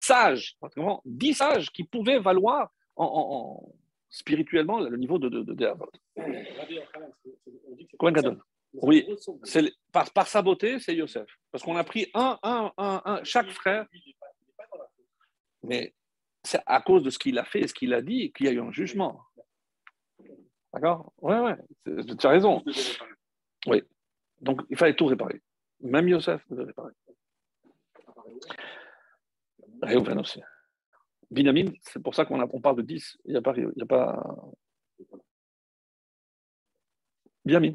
[0.09, 0.57] sages,
[1.05, 3.63] 10 sages qui pouvaient valoir en,
[4.09, 5.73] spirituellement le niveau de, de, de,
[8.73, 9.07] Oui,
[9.93, 11.29] par, par sa beauté, c'est Yosef.
[11.51, 13.87] Parce qu'on a pris un, un, un, un, chaque frère.
[15.63, 15.95] Mais
[16.43, 18.49] c'est à cause de ce qu'il a fait et ce qu'il a dit qu'il y
[18.49, 19.21] a eu un jugement.
[20.73, 21.13] D'accord?
[21.21, 22.63] Oui, oui, tu as raison.
[23.67, 23.83] Oui.
[24.41, 25.43] Donc, il fallait tout réparer.
[25.81, 26.93] Même Yosef devait réparer.
[29.83, 30.41] Réhouven aussi.
[31.31, 33.19] Binyamin, c'est pour ça qu'on on parle de 10.
[33.25, 33.55] Il n'y a pas.
[33.57, 34.37] Il y a pas...
[37.45, 37.75] Binyamin.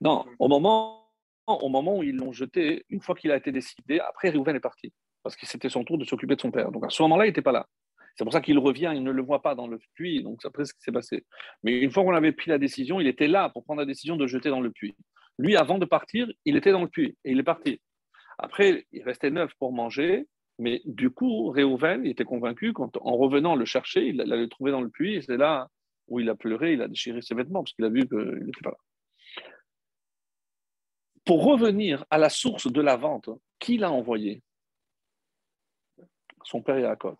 [0.00, 1.08] Non, au moment,
[1.46, 4.60] au moment où ils l'ont jeté, une fois qu'il a été décidé, après Réhouven est
[4.60, 6.70] parti parce que c'était son tour de s'occuper de son père.
[6.70, 7.66] Donc à ce moment-là, il n'était pas là.
[8.16, 10.64] C'est pour ça qu'il revient, il ne le voit pas dans le puits, donc après
[10.64, 11.24] ce qui s'est passé.
[11.62, 14.16] Mais une fois qu'on avait pris la décision, il était là pour prendre la décision
[14.16, 14.96] de jeter dans le puits.
[15.38, 17.80] Lui, avant de partir, il était dans le puits et il est parti.
[18.38, 23.64] Après, il restait neuf pour manger, mais du coup, Réhouven, était convaincu qu'en revenant le
[23.64, 25.68] chercher, il l'avait le trouver dans le puits, et c'est là
[26.06, 28.60] où il a pleuré, il a déchiré ses vêtements, parce qu'il a vu qu'il n'était
[28.62, 28.76] pas là.
[31.24, 34.42] Pour revenir à la source de la vente, qui l'a envoyé?
[36.44, 37.16] Son père Yaakov.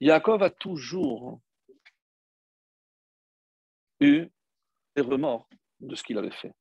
[0.00, 1.40] Yaakov a toujours
[4.00, 4.26] eu
[4.96, 5.48] des remords
[5.80, 6.52] de ce qu'il avait fait.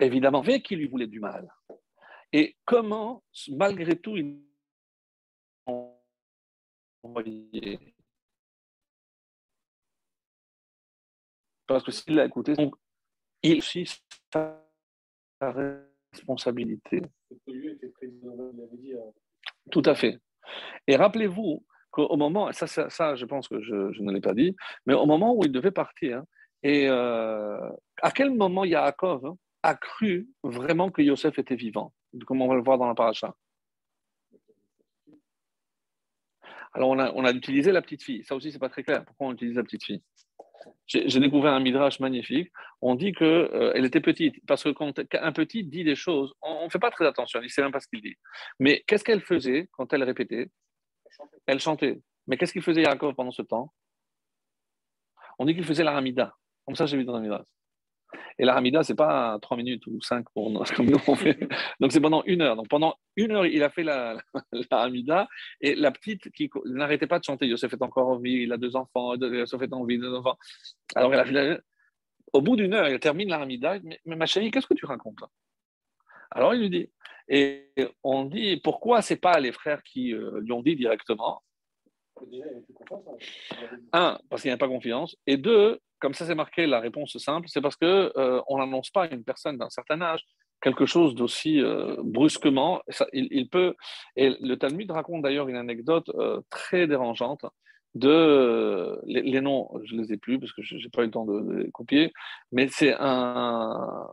[0.00, 1.52] Évidemment, vu qu'il lui voulait du mal.
[2.32, 4.40] Et comment, malgré tout, il
[11.66, 12.54] parce que s'il l'a écouté,
[13.42, 13.84] il aussi
[14.32, 14.60] sa
[15.40, 17.02] responsabilité.
[19.70, 20.18] Tout à fait.
[20.86, 24.54] Et rappelez-vous qu'au moment, ça, ça, je pense que je, je ne l'ai pas dit,
[24.86, 26.22] mais au moment où il devait partir,
[26.64, 27.70] et euh,
[28.02, 31.92] à quel moment Yaakov a cru vraiment que Yosef était vivant,
[32.26, 33.34] comme on va le voir dans la paracha.
[36.72, 39.32] Alors on a, utilisé la petite fille, ça aussi c'est pas très clair, pourquoi on
[39.32, 40.02] utilise la petite fille?
[40.86, 42.50] J'ai découvert un midrash magnifique.
[42.80, 46.64] On dit qu'elle euh, était petite, parce que quand un petit dit des choses, on
[46.64, 48.16] ne fait pas très attention, il ne sait même pas ce qu'il dit.
[48.58, 50.50] Mais qu'est-ce qu'elle faisait quand elle répétait?
[51.46, 52.00] Elle chantait.
[52.26, 53.72] Mais qu'est-ce qu'il faisait Yaakov pendant ce temps?
[55.38, 56.34] On dit qu'il faisait la ramida.
[56.66, 57.44] Comme ça, j'ai vu dans un midrash.
[58.38, 61.38] Et la Hamida, ce n'est pas trois minutes ou cinq pour comme nous on fait.
[61.80, 62.56] Donc c'est pendant une heure.
[62.56, 64.16] Donc pendant une heure, il a fait la,
[64.70, 65.26] la
[65.60, 67.46] et la petite qui n'arrêtait pas de chanter.
[67.46, 70.38] Yosef est encore en vie, il a deux enfants, Yosef est en vie, deux enfants.
[70.94, 71.58] Alors elle a
[72.32, 73.78] au bout d'une heure, il termine la Hamida.
[73.82, 75.20] Mais, mais ma chérie, qu'est-ce que tu racontes
[76.30, 76.90] Alors il lui dit.
[77.28, 77.70] Et
[78.02, 81.42] on dit pourquoi c'est pas les frères qui euh, lui ont dit directement?
[83.92, 85.16] Un, parce qu'il n'y a pas confiance.
[85.26, 88.90] Et deux, comme ça c'est marqué la réponse simple, c'est parce que euh, on n'annonce
[88.90, 90.22] pas à une personne d'un certain âge
[90.60, 92.82] quelque chose d'aussi euh, brusquement.
[93.14, 93.74] il, peut.
[94.14, 97.46] Et le Talmud raconte d'ailleurs une anecdote euh, très dérangeante
[97.94, 101.24] de les, noms, je les ai plus parce que je n'ai pas eu le temps
[101.24, 102.12] de, les copier,
[102.52, 104.06] mais c'est un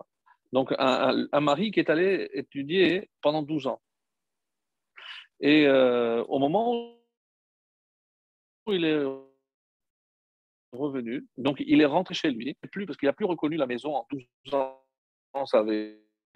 [0.53, 3.81] donc un, un, mari qui est allé étudier pendant 12 ans.
[5.41, 6.95] Et au moment
[8.65, 9.03] où il est
[10.71, 11.25] revenu.
[11.37, 14.07] Donc, il est rentré chez lui, plus parce qu'il n'a plus reconnu la maison en
[14.11, 14.77] 12 ans.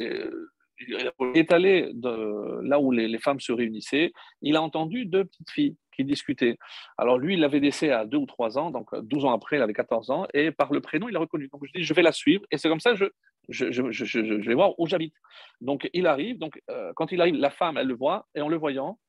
[0.01, 4.11] Euh, il est allé là où les, femmes se réunissaient.
[4.41, 6.57] Il a entendu deux petites filles qui discutaient.
[6.97, 9.61] Alors, lui, il l'avait laissé à 2 ou 3 ans, donc 12 ans après, il
[9.61, 11.47] avait 14 ans, et par le prénom, il a reconnu.
[11.47, 13.05] Donc, je dis, je vais la suivre, et c'est comme ça je,
[13.49, 15.15] je, je, je, vais voir où j'habite.
[15.61, 16.37] Donc, il arrive.
[16.37, 18.99] Donc, euh, quand il arrive, la femme, elle le voit, et en le voyant,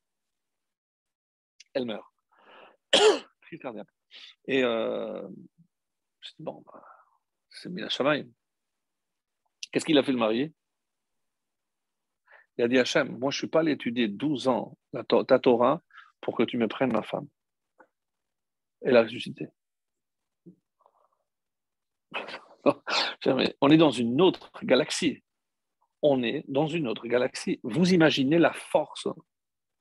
[1.73, 2.05] elle meurt.
[3.41, 3.96] Crise cardiaque.
[4.47, 5.27] Et euh,
[6.39, 6.83] bon, bah,
[7.49, 7.87] c'est Mina
[9.71, 10.53] Qu'est-ce qu'il a fait le mari
[12.57, 15.39] Il a dit Hachem, moi je ne suis pas allé étudier 12 ans la, ta
[15.39, 15.81] Torah
[16.21, 17.27] pour que tu me prennes ma femme.
[18.81, 19.47] Elle a ressuscité.
[23.61, 25.23] On est dans une autre galaxie.
[26.01, 27.59] On est dans une autre galaxie.
[27.63, 29.07] Vous imaginez la force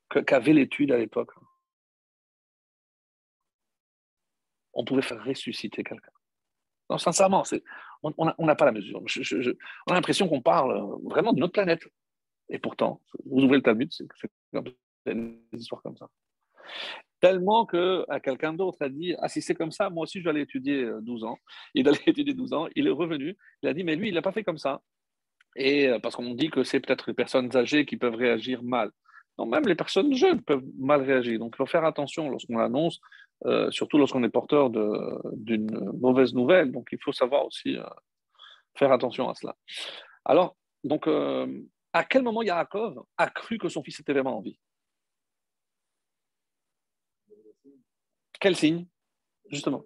[0.09, 1.33] qu'avait l'étude à l'époque?
[4.77, 6.13] On pouvait faire ressusciter quelqu'un.
[6.89, 7.43] Non, sincèrement,
[8.03, 9.03] on n'a pas la mesure.
[9.03, 11.83] on a l'impression qu'on parle vraiment d'une autre planète.
[12.49, 14.07] Et pourtant, vous ouvrez le Talmud, c'est
[15.07, 16.09] des histoires comme ça.
[17.21, 20.31] Tellement qu'à quelqu'un d'autre a dit Ah, si c'est comme ça, moi aussi je vais
[20.31, 21.39] aller étudier 12 euh, ans.
[21.75, 24.23] Il allait étudier 12 ans, il est revenu, il a dit Mais lui, il n'a
[24.23, 24.83] pas fait comme ça.
[25.57, 28.91] Et euh, parce qu'on dit que c'est peut-être les personnes âgées qui peuvent réagir mal.
[29.39, 31.39] Non, même les personnes jeunes peuvent mal réagir.
[31.39, 33.01] Donc, il faut faire attention lorsqu'on l'annonce,
[33.45, 36.73] euh, surtout lorsqu'on est porteur d'une mauvaise nouvelle.
[36.73, 37.85] Donc, il faut savoir aussi euh,
[38.75, 39.57] faire attention à cela.
[40.25, 44.41] Alors, donc, euh, à quel moment Yaakov a cru que son fils était vraiment en
[44.41, 44.59] vie?
[48.41, 48.87] Quel signe?
[49.51, 49.85] Justement.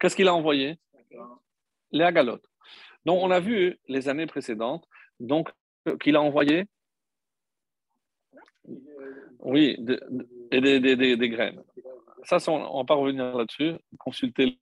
[0.00, 0.78] Qu'est-ce qu'il a envoyé?
[1.92, 2.46] Les agalotes.
[3.04, 4.86] Donc, on a vu les années précédentes
[5.20, 5.50] donc
[6.00, 6.66] qu'il a envoyé
[9.42, 9.76] oui,
[10.52, 11.62] et des, graines.
[12.24, 13.74] Ça, on ne va pas revenir là-dessus.
[13.98, 14.60] Consultez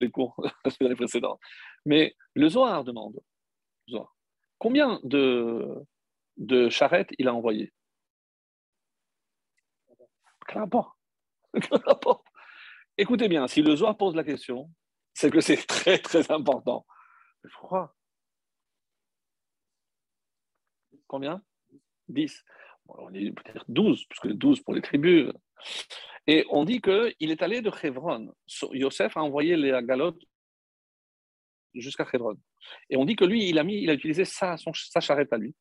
[0.00, 0.34] les cours
[0.80, 1.40] de précédente.
[1.84, 3.20] Mais le Zohar demande
[4.58, 5.84] combien de,
[6.36, 7.72] de charrettes il a envoyé
[10.46, 10.96] Quel rapport?
[12.96, 14.70] Écoutez bien, si le Zohar pose la question,
[15.14, 16.86] c'est que c'est très très important.
[17.58, 17.96] Pourquoi
[21.08, 21.42] Combien?
[22.08, 22.44] 10.
[22.86, 25.32] on est peut-être 12, puisque 12 pour les tribus.
[26.26, 28.32] Et on dit qu'il est allé de Hebron.
[28.72, 30.22] Yosef a envoyé les galotes
[31.74, 32.36] jusqu'à Hebron.
[32.90, 34.56] Et on dit que lui, il a, mis, il a utilisé sa,
[35.00, 35.54] charrette à lui.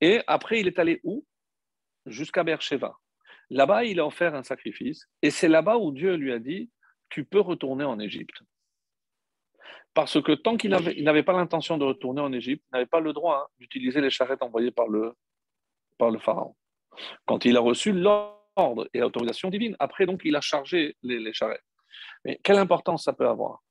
[0.00, 1.24] Et après, il est allé où?
[2.06, 2.96] Jusqu'à Beersheba.
[3.50, 5.06] Là-bas, il a offert un sacrifice.
[5.20, 6.70] Et c'est là-bas où Dieu lui a dit
[7.08, 8.42] Tu peux retourner en Égypte.
[9.94, 13.12] Parce que tant qu'il n'avait pas l'intention de retourner en Égypte, il n'avait pas le
[13.12, 15.14] droit hein, d'utiliser les charrettes envoyées par le
[16.18, 16.56] pharaon.
[17.26, 18.41] Quand il a reçu l'ordre
[18.92, 21.64] et l'autorisation divine, après donc il a chargé les, charrettes.
[22.24, 23.62] Mais quelle importance ça peut avoir?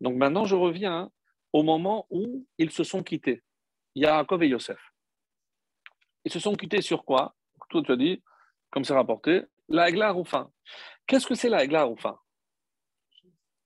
[0.00, 1.10] Donc maintenant, je reviens
[1.52, 3.42] au moment où ils se sont quittés,
[3.94, 4.80] Yaakov et Yosef.
[6.24, 7.34] Ils se sont quittés sur quoi?
[7.68, 8.22] Toi, tu as dit,
[8.70, 10.50] comme c'est rapporté, la Egla fin.
[11.06, 12.18] Qu'est-ce que c'est la Egla fin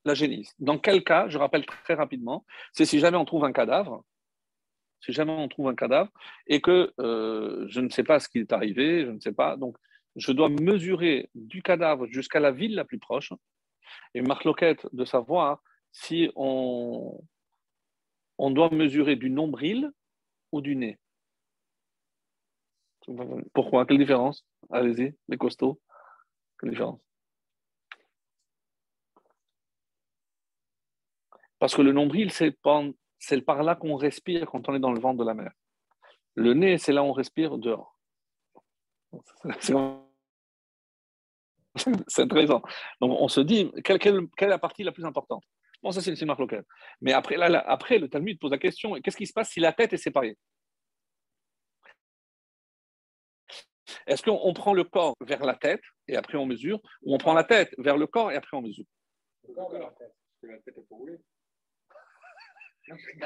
[0.04, 0.54] La génisse.
[0.58, 4.04] Dans quel cas, je rappelle très rapidement, c'est si jamais on trouve un cadavre,
[5.00, 6.10] si jamais on trouve un cadavre
[6.46, 9.56] et que euh, je ne sais pas ce qui est arrivé, je ne sais pas,
[9.56, 9.76] donc
[10.18, 13.32] je dois mesurer du cadavre jusqu'à la ville la plus proche
[14.14, 17.22] et marloquette de savoir si on,
[18.38, 19.90] doit mesurer du nombril
[20.52, 20.98] ou du nez.
[23.54, 23.86] Pourquoi?
[23.86, 24.44] Quelle différence?
[24.70, 25.80] Allez-y, les costauds.
[26.60, 27.00] Quelle différence?
[31.58, 35.18] Parce que le nombril, c'est par là qu'on respire quand on est dans le ventre
[35.18, 35.52] de la mer.
[36.34, 37.98] Le nez, c'est là où on respire dehors.
[42.18, 42.62] intéressant.
[43.00, 45.42] Donc on se dit, quelle, est la partie la plus importante?
[45.82, 46.64] Bon, ça c'est le marque local.
[47.00, 49.72] Mais après, là, après, le Talmud pose la question, qu'est-ce qui se passe si la
[49.72, 50.36] tête est séparée?
[54.06, 57.34] Est-ce qu'on prend le corps vers la tête et après on mesure, ou on prend
[57.34, 58.86] la tête vers le corps et après on mesure?
[59.46, 61.18] Le corps vers la tête, parce que la tête est pour rouler.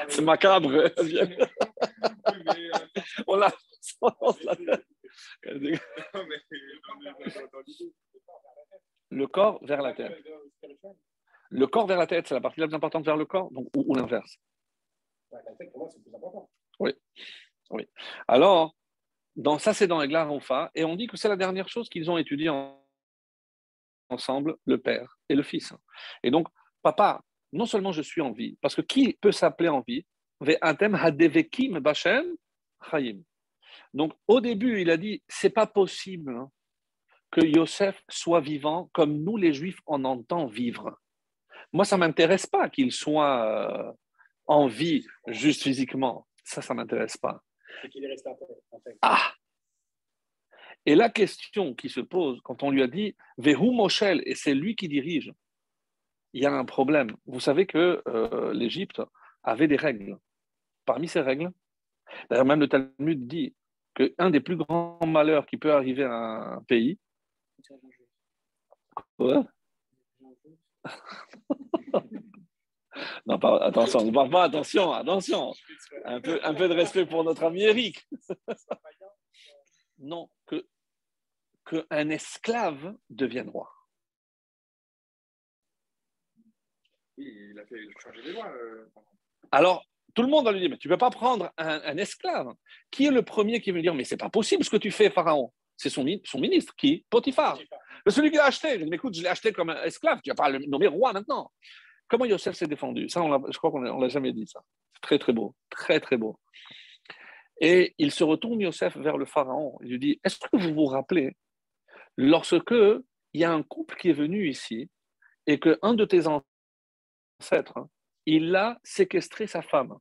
[0.08, 0.72] C'est macabre.
[3.26, 3.52] on la.
[9.10, 10.12] Le corps vers la tête.
[11.50, 13.68] Le corps vers la tête, c'est la partie la plus importante vers le corps, donc,
[13.76, 14.38] ou, l'inverse
[15.30, 16.48] La tête, pour moi, c'est plus important.
[16.80, 16.92] Oui.
[17.70, 17.86] oui.
[18.26, 18.74] Alors,
[19.36, 22.10] dans, ça, c'est dans les Glaronfa, et on dit que c'est la dernière chose qu'ils
[22.10, 22.50] ont étudiée
[24.08, 25.74] ensemble, le père et le fils.
[26.22, 26.48] Et donc,
[26.82, 27.22] papa,
[27.52, 30.06] non seulement je suis en vie, parce que qui peut s'appeler en vie?
[33.94, 36.50] Donc, au début, il a dit c'est pas possible hein,
[37.30, 40.98] que Yosef soit vivant comme nous, les Juifs, on entend vivre.
[41.72, 43.92] Moi, ça ne m'intéresse pas qu'il soit euh,
[44.46, 46.26] en vie juste physiquement.
[46.44, 47.42] Ça, ça ne m'intéresse pas.
[49.00, 49.32] Ah
[50.84, 54.54] Et la question qui se pose quand on lui a dit Vehu Moshel, et c'est
[54.54, 55.32] lui qui dirige,
[56.34, 57.10] il y a un problème.
[57.26, 59.02] Vous savez que euh, l'Égypte
[59.42, 60.18] avait des règles.
[60.84, 61.50] Parmi ces règles,
[62.28, 63.54] d'ailleurs, même le Talmud dit
[63.94, 66.98] qu'un des plus grands malheurs qui peut arriver à un pays,
[73.26, 75.52] non, attention, ne parle pas, attention, attention.
[76.04, 78.06] Un peu, un peu de respect pour notre ami Eric.
[79.98, 80.66] non, que
[81.64, 83.70] qu'un esclave devienne roi.
[87.18, 88.50] il a fait changer les lois.
[88.50, 88.90] Euh,
[89.52, 92.52] Alors, tout le monde va lui dire, mais tu ne peux pas prendre un, esclave.
[92.90, 94.90] Qui est le premier qui va lui dire, mais c'est pas possible ce que tu
[94.90, 97.58] fais, Pharaon C'est son, son ministre, qui Potiphar.
[98.06, 98.78] Celui qui l'a acheté.
[98.78, 101.12] Je dis, écoute, je l'ai acheté comme un esclave, tu vas pas le nommer roi
[101.12, 101.50] maintenant.
[102.08, 103.08] Comment Yosef s'est défendu?
[103.08, 103.20] Ça,
[103.50, 104.60] je crois qu'on ne l'a jamais dit, ça.
[105.00, 105.54] Très, très beau.
[105.70, 106.38] Très, très beau.
[107.60, 109.78] Et il se retourne, Yosef, vers le pharaon.
[109.82, 111.36] Il lui dit Est-ce que vous vous rappelez
[112.16, 112.74] lorsque
[113.32, 114.90] il y a un couple qui est venu ici
[115.46, 117.86] et qu'un de tes ancêtres,
[118.26, 119.96] il a séquestré sa femme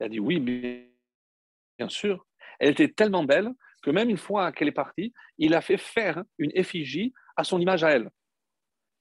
[0.00, 2.26] Il a dit Oui, bien sûr.
[2.58, 3.50] Elle était tellement belle
[3.82, 7.60] que même une fois qu'elle est partie, il a fait faire une effigie à son
[7.60, 8.10] image à elle.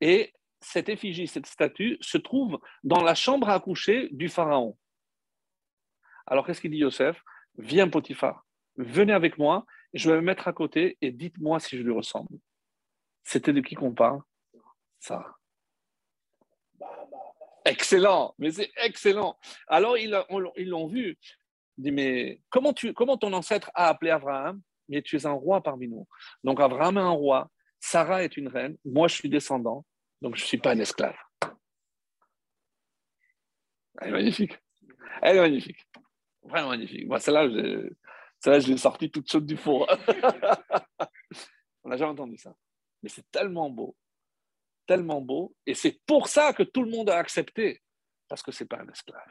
[0.01, 4.77] Et cette effigie, cette statue, se trouve dans la chambre à coucher du pharaon.
[6.27, 7.21] Alors qu'est-ce qu'il dit Yosef?
[7.57, 8.45] Viens Potiphar,
[8.77, 12.37] venez avec moi, je vais me mettre à côté et dites-moi si je lui ressemble.
[13.23, 14.21] C'était de qui qu'on parle?
[14.99, 15.38] Ça.
[17.65, 19.37] Excellent, mais c'est excellent.
[19.67, 21.17] Alors ils l'ont vu.
[21.77, 24.61] Il dit, mais comment, tu, comment ton ancêtre a appelé Abraham?
[24.89, 26.07] Mais tu es un roi parmi nous.
[26.43, 29.85] Donc Abraham est un roi, Sarah est une reine, moi je suis descendant,
[30.21, 31.15] donc je ne suis pas un esclave.
[34.01, 34.57] Elle est magnifique.
[35.21, 35.87] Elle est magnifique.
[36.43, 37.07] Vraiment magnifique.
[37.07, 39.87] Moi, celle-là, je, l'ai sortie toute chaude du four.
[41.83, 42.55] On n'a jamais entendu ça.
[43.03, 43.95] Mais c'est tellement beau.
[44.89, 45.55] Tellement beau.
[45.67, 47.79] Et c'est pour ça que tout le monde a accepté.
[48.27, 49.21] Parce que ce n'est pas un esclave.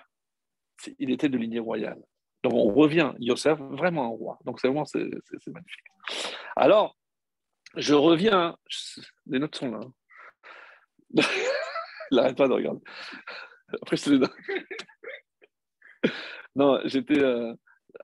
[1.01, 2.01] Il était de lignée royale.
[2.45, 4.39] Donc on revient, Yosef, vraiment un roi.
[4.45, 5.03] Donc c'est vraiment c'est,
[5.49, 5.85] magnifique.
[6.55, 6.97] Alors,
[7.75, 8.57] je reviens,
[9.27, 9.81] les notes sont là.
[12.13, 12.81] Il n'arrête pas de regarder.
[13.83, 14.31] Après, je te
[16.55, 17.53] non, j'étais, euh,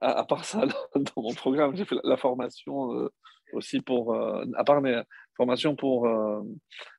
[0.01, 3.13] à, part ça, dans, mon programme, j'ai fait la, formation euh,
[3.55, 5.01] aussi pour, euh, à part mes
[5.37, 6.09] formations pour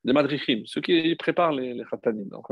[0.03, 1.83] les madrichim, ceux qui préparent les, les
[2.25, 2.47] Donc,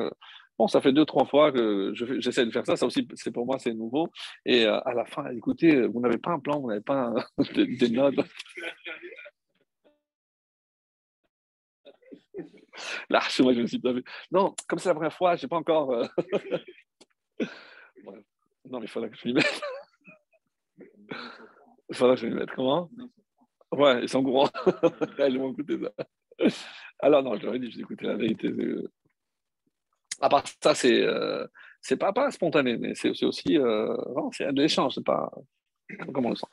[0.57, 2.77] bon, ça fait deux, trois fois que j'essaie de faire ça.
[2.77, 4.09] Ça aussi, c'est pour moi, c'est nouveau.
[4.45, 7.13] Et à la fin, écoutez, vous n'avez pas un plan, vous n'avez pas
[7.55, 8.15] des notes.
[13.09, 13.81] Là, je me suis.
[14.31, 15.91] Non, comme c'est la première fois, je n'ai pas encore.
[15.91, 16.05] Euh,
[18.65, 19.61] non, mais il faudra que je m'y mette.
[21.89, 22.49] Il faudra que je m'y mette.
[22.51, 22.89] Comment?
[23.75, 24.49] Ouais, ils sont courants.
[25.19, 26.53] Ils vont écouter ça.
[26.99, 28.53] Alors, non, je leur ai dit, je écouter la vérité.
[30.21, 31.47] À part ça, c'est euh,
[31.99, 33.57] pas, pas spontané, mais c'est aussi.
[33.57, 33.95] Euh,
[34.31, 35.31] c'est de l'échange, c'est pas.
[36.13, 36.47] Comment on le sent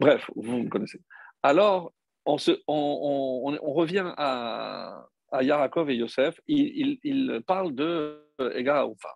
[0.00, 1.00] Bref, vous me connaissez.
[1.42, 1.92] Alors,
[2.26, 6.40] on, se, on, on, revient à, à Yarakov et Yosef.
[6.46, 8.20] Ils, ils, parlent de
[8.54, 9.14] Ega Oufa.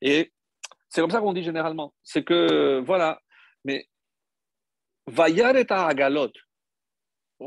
[0.00, 0.32] Et
[0.88, 1.94] c'est comme ça qu'on dit généralement.
[2.02, 3.20] C'est que, voilà,
[3.64, 3.86] mais
[5.06, 6.30] Vayareta Agalot,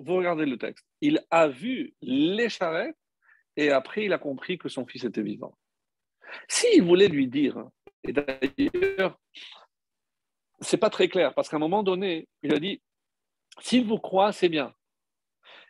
[0.04, 2.98] vous regardez le texte, il a vu les charrettes
[3.56, 5.58] et après il a compris que son fils était vivant.
[6.48, 7.64] S'il voulait lui dire,
[8.04, 9.20] et d'ailleurs,
[10.60, 12.82] c'est pas très clair, parce qu'à un moment donné, il a dit
[13.60, 14.74] s'il vous croit, c'est bien.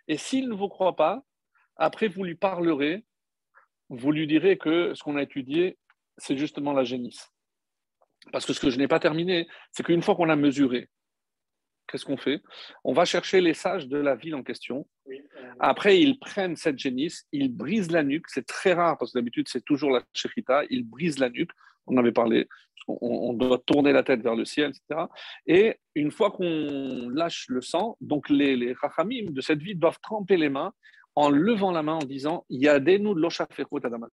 [0.07, 1.23] Et s'il ne vous croit pas,
[1.75, 3.05] après vous lui parlerez,
[3.89, 5.77] vous lui direz que ce qu'on a étudié,
[6.17, 7.31] c'est justement la génisse.
[8.31, 10.89] Parce que ce que je n'ai pas terminé, c'est qu'une fois qu'on a mesuré,
[11.87, 12.41] qu'est-ce qu'on fait?
[12.83, 14.87] On va chercher les sages de la ville en question.
[15.59, 18.25] Après, ils prennent cette génisse, ils brisent la nuque.
[18.27, 20.63] C'est très rare parce que d'habitude, c'est toujours la chérita.
[20.69, 21.51] Ils brisent la nuque.
[21.87, 22.47] On avait parlé,
[22.87, 25.05] on, doit tourner la tête vers le ciel, etc.
[25.45, 29.99] Et une fois qu'on lâche le sang, donc les, les rachamim de cette ville doivent
[30.01, 30.73] tremper les mains
[31.15, 33.13] en levant la main en disant Yadenu
[33.83, 34.09] Adamat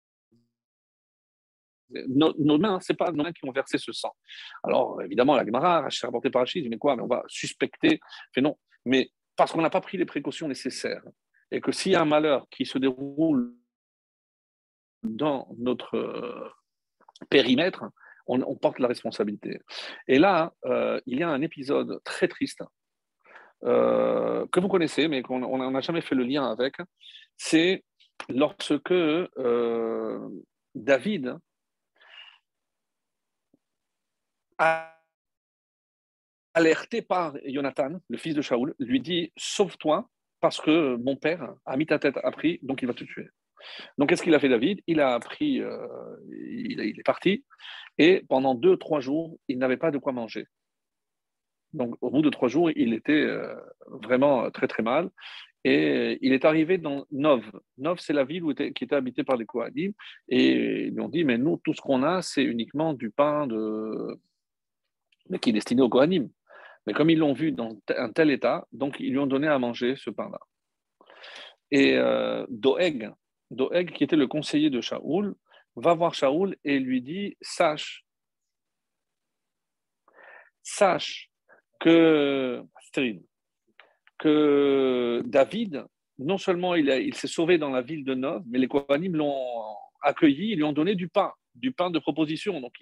[2.08, 4.14] nos, nos, mains, c'est pas nos mains qui ont versé ce sang.
[4.62, 8.00] Alors, évidemment, la Gemara, rapporté par Rachid, mais quoi, mais on va suspecter.
[8.34, 11.02] Fait non, mais parce qu'on n'a pas pris les précautions nécessaires.
[11.50, 13.54] Et que s'il y a un malheur qui se déroule
[15.02, 16.50] dans notre euh,
[17.30, 17.84] périmètre,
[18.26, 19.60] on, porte la responsabilité.
[20.06, 22.62] Et là, euh, il y a un épisode très triste
[23.64, 26.74] euh, que vous connaissez, mais qu'on n'a jamais fait le lien avec.
[27.38, 27.84] C'est
[28.28, 28.92] lorsque
[30.74, 31.38] David
[36.54, 40.08] alerté par Jonathan, le fils de Shaoul, lui dit Sauve-toi
[40.40, 43.28] parce que mon père a mis ta tête à prix, donc il va te tuer.
[43.96, 44.80] Donc qu'est-ce qu'il a fait David?
[44.86, 45.86] Il a pris, euh,
[46.30, 47.44] il, est parti,
[47.98, 50.46] et pendant deux, trois jours, il n'avait pas de quoi manger.
[51.72, 53.54] Donc au bout de trois jours, il était euh,
[53.86, 55.10] vraiment très très mal.
[55.64, 57.44] Et il est arrivé dans Nov.
[57.78, 59.92] Nov, c'est la ville qui était habitée par les Kohanim.
[60.28, 63.48] Et ils lui ont dit, mais nous, tout ce qu'on a, c'est uniquement du pain
[63.48, 64.18] de,
[65.28, 66.28] mais qui est destiné au Kohanim.
[66.86, 69.58] Mais comme ils l'ont vu dans un tel état, donc ils lui ont donné à
[69.58, 70.40] manger ce pain-là.
[71.70, 73.12] Et euh, Doeg,
[73.50, 75.34] Doeg, qui était le conseiller de Shaoul,
[75.76, 78.04] va voir Shaoul et lui dit Sache,
[80.62, 81.30] sache
[81.78, 82.62] que,
[84.18, 85.84] que David,
[86.18, 90.52] non seulement il, s'est sauvé dans la ville de Nov, mais les Kohanim l'ont accueilli,
[90.52, 92.60] ils lui ont donné du pain, du pain de proposition.
[92.60, 92.74] Donc,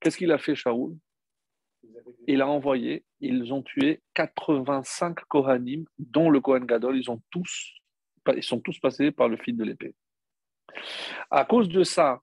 [0.00, 0.96] qu'est-ce qu'il a fait, Shaoul?
[2.26, 7.74] Il a envoyé, ils ont tué 85 Kohanim, dont le Kohen Gadol, ils, ont tous,
[8.34, 9.94] ils sont tous passés par le fil de l'épée.
[11.30, 12.20] À cause de ça,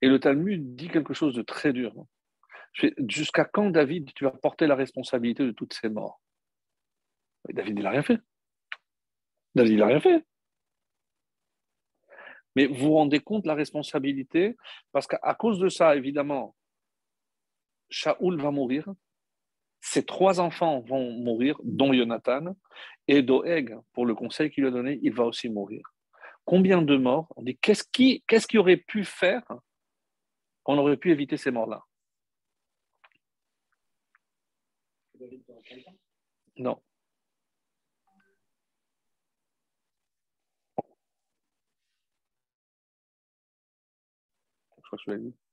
[0.00, 1.94] et le Talmud dit quelque chose de très dur.
[3.08, 6.20] Jusqu'à quand, David, tu vas porter la responsabilité de toutes ces morts?
[7.48, 8.18] David, il n'a rien fait.
[9.54, 10.24] David, il n'a rien fait.
[12.56, 14.56] Mais vous vous rendez compte de la responsabilité?
[14.92, 16.54] Parce qu'à cause de ça, évidemment,
[17.96, 18.92] Shaoul va mourir,
[19.80, 22.56] ses trois enfants vont mourir, dont Jonathan,
[23.06, 25.82] et Doeg, pour le conseil qu'il a donné, il va aussi mourir.
[26.44, 27.32] Combien de morts?
[27.36, 29.44] On dit qu'est-ce qui, qu'est-ce qui aurait pu faire
[30.64, 31.84] qu'on aurait pu éviter ces morts-là?
[36.56, 36.82] Non.
[44.78, 45.43] Je crois que je l'ai dit.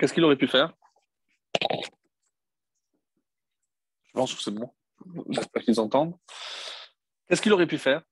[0.00, 0.72] Qu'est-ce qu'il aurait pu faire?
[4.06, 4.72] Je pense que c'est bon.
[5.28, 6.16] J'espère qu'ils entendent.
[7.28, 8.02] Qu'est-ce qu'il aurait pu faire?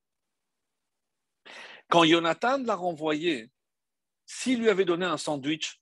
[1.89, 3.49] Quand Jonathan l'a renvoyé,
[4.27, 5.81] s'il lui avait donné un sandwich,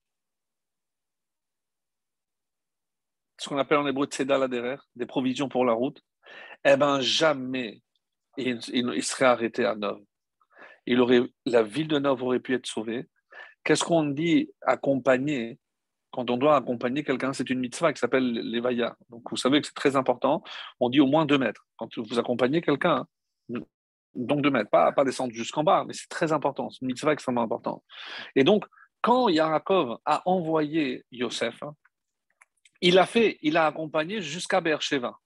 [3.37, 6.01] ce qu'on appelle en hébreu tzedal derrière, des provisions pour la route,
[6.63, 7.81] eh bien jamais
[8.37, 10.01] il, serait arrêté à Nov.
[11.45, 13.09] La ville de Nov aurait pu être sauvée.
[13.65, 15.59] Qu'est-ce qu'on dit accompagner
[16.11, 18.95] quand on doit accompagner quelqu'un, c'est une mitzvah qui s'appelle l'Evaya.
[19.09, 20.43] Donc vous savez que c'est très important.
[20.79, 21.65] On dit au moins deux mètres.
[21.77, 23.05] Quand vous accompagnez quelqu'un,
[24.15, 26.69] donc deux mètres, pas, pas descendre jusqu'en bas, mais c'est très important.
[26.69, 27.83] C'est une mitzvah extrêmement importante.
[28.35, 28.65] Et donc,
[29.01, 31.63] quand Yarakov a envoyé Yosef,
[32.81, 35.17] il a fait, il a accompagné jusqu'à Beersheba.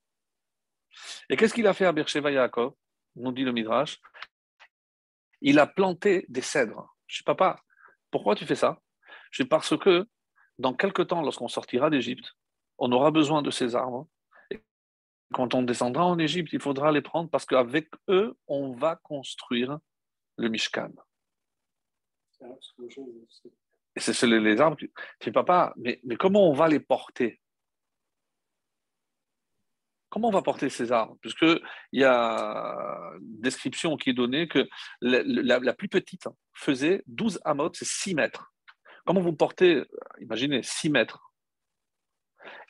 [1.30, 2.74] Et qu'est-ce qu'il a fait à Beersheba, Yaakov?
[3.16, 4.00] Nous dit le Midrash,
[5.42, 6.96] il a planté des cèdres.
[7.08, 7.62] Je dis, papa,
[8.10, 8.80] pourquoi tu fais ça?
[9.32, 10.06] Je parce que
[10.62, 12.36] dans quelque temps, lorsqu'on sortira d'Égypte,
[12.78, 14.08] on aura besoin de ces arbres.
[15.34, 19.80] Quand on descendra en Égypte, il faudra les prendre parce qu'avec eux, on va construire
[20.38, 20.92] le Mishkan.
[23.98, 24.78] C'est les, arbres.
[24.78, 24.90] Tu
[25.22, 27.40] dis, papa, mais, comment on va les porter?
[30.10, 31.18] Comment on va porter ces arbres?
[31.22, 31.62] Puisqu'il
[31.94, 34.68] y a une description qui est donnée que
[35.02, 38.54] la, plus petite faisait 12 amot, c'est 6 mètres.
[39.06, 39.84] Comment vous portez,
[40.20, 41.34] imaginez, 6 mètres?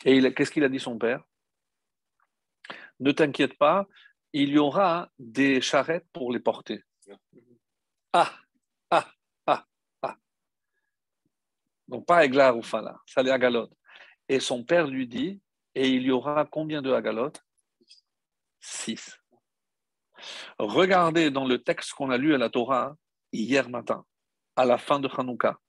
[0.05, 1.23] Et qu'est-ce qu'il a dit son père?
[2.99, 3.87] Ne t'inquiète pas,
[4.33, 6.83] il y aura des charrettes pour les porter.
[8.13, 8.31] Ah,
[8.89, 9.11] ah,
[9.47, 9.65] ah,
[10.01, 10.17] ah.
[11.87, 13.69] Donc pas Eglar ou Fala, ça les Agalot.
[14.29, 15.41] Et son père lui dit,
[15.75, 17.43] et il y aura combien de Hagalotes
[18.59, 19.17] Six.
[20.59, 22.95] Regardez dans le texte qu'on a lu à la Torah
[23.31, 24.05] hier matin,
[24.55, 25.59] à la fin de Hanouka.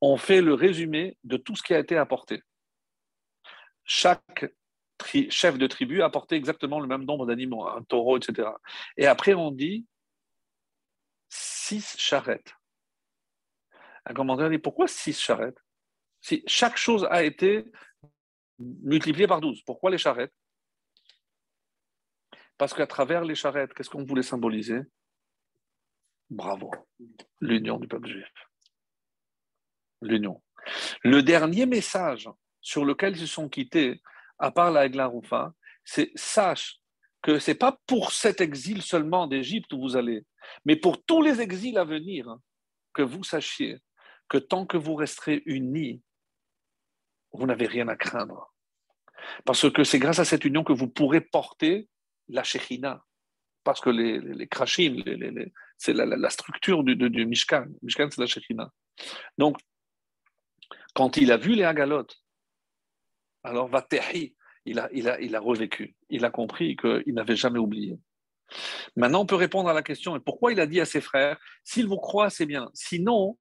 [0.00, 2.42] On fait le résumé de tout ce qui a été apporté.
[3.84, 4.46] Chaque
[5.28, 8.48] chef de tribu a apporté exactement le même nombre d'animaux, un taureau, etc.
[8.96, 9.86] Et après, on dit
[11.28, 12.54] six charrettes.
[14.06, 15.58] Un commentaire dit pourquoi six charrettes?
[16.20, 17.70] Si chaque chose a été
[18.58, 19.62] multiplié par 12.
[19.62, 20.34] Pourquoi les charrettes?
[22.56, 24.80] Parce qu'à travers les charrettes, qu'est-ce qu'on voulait symboliser?
[26.30, 26.70] Bravo,
[27.40, 28.32] l'union du peuple juif.
[30.02, 30.42] L'union.
[31.02, 32.28] Le dernier message
[32.60, 34.02] sur lequel se sont quittés,
[34.38, 35.52] à part la Eglaroufa,
[35.84, 36.78] c'est sache
[37.22, 40.24] que ce n'est pas pour cet exil seulement d'Égypte où vous allez,
[40.64, 42.36] mais pour tous les exils à venir,
[42.92, 43.78] que vous sachiez
[44.28, 46.02] que tant que vous resterez unis,
[47.32, 48.54] vous n'avez rien à craindre.
[49.44, 51.88] Parce que c'est grâce à cette union que vous pourrez porter
[52.28, 53.04] la Shekhinah.
[53.64, 55.02] Parce que les, les, krashim,
[55.78, 57.66] c'est la, structure du, du, Mishkan.
[57.82, 58.70] Mishkan, c'est la Shekhinah.
[59.38, 59.58] Donc,
[60.94, 62.06] quand il a vu les Agalot,
[63.42, 64.34] alors Vatehi,
[64.64, 65.94] il a, il, a, il a revécu.
[66.08, 67.98] Il a compris qu'il n'avait jamais oublié.
[68.96, 71.86] Maintenant, on peut répondre à la question pourquoi il a dit à ses frères s'il
[71.86, 72.70] vous croit, c'est bien.
[72.72, 73.38] Sinon,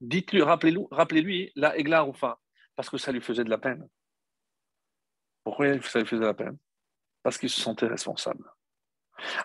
[0.00, 2.06] dites-lui, rappelez-lui rappelez la Egla
[2.76, 3.86] parce que ça lui faisait de la peine.
[5.44, 6.56] Pourquoi ça lui faisait de la peine?
[7.22, 8.44] Parce qu'il se sentait responsable.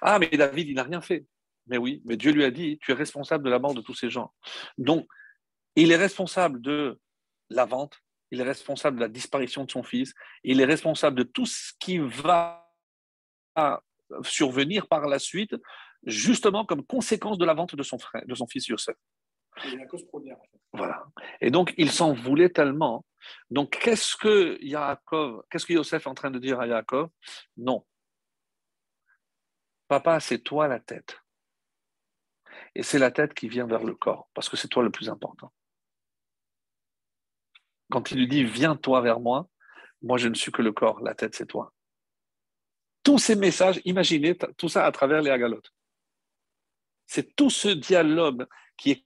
[0.02, 1.26] Ah, mais David, il n'a rien fait.
[1.68, 3.94] Mais oui, mais Dieu lui a dit, tu es responsable de la mort de tous
[3.94, 4.34] ces gens.
[4.78, 5.08] Donc,
[5.82, 7.00] il est responsable de
[7.50, 8.02] la vente,
[8.32, 10.14] il est responsable de la disparition de son fils,
[10.44, 12.68] il est responsable de tout ce qui va
[14.24, 15.56] survenir par la suite,
[16.04, 18.96] justement comme conséquence de la vente de son frère, de son fils Yosef.
[20.74, 21.06] Voilà.
[21.42, 23.06] Et donc, il s'en voulait tellement.
[23.50, 27.10] Donc, qu'est-ce que Yaakov, qu'est-ce que Yosef est en train de dire à Yaakov?
[27.56, 27.86] Non.
[29.88, 31.20] Papa, c'est toi la tête.
[32.76, 35.10] Et c'est la tête qui vient vers le corps, parce que c'est toi le plus
[35.10, 35.52] important.
[37.90, 39.48] Quand il lui dit Viens toi vers moi,
[40.02, 41.74] moi je ne suis que le corps, la tête c'est toi.
[43.04, 45.74] Tous ces messages, imaginez tout ça à travers les agalotes.
[47.06, 49.06] C'est tout ce dialogue qui est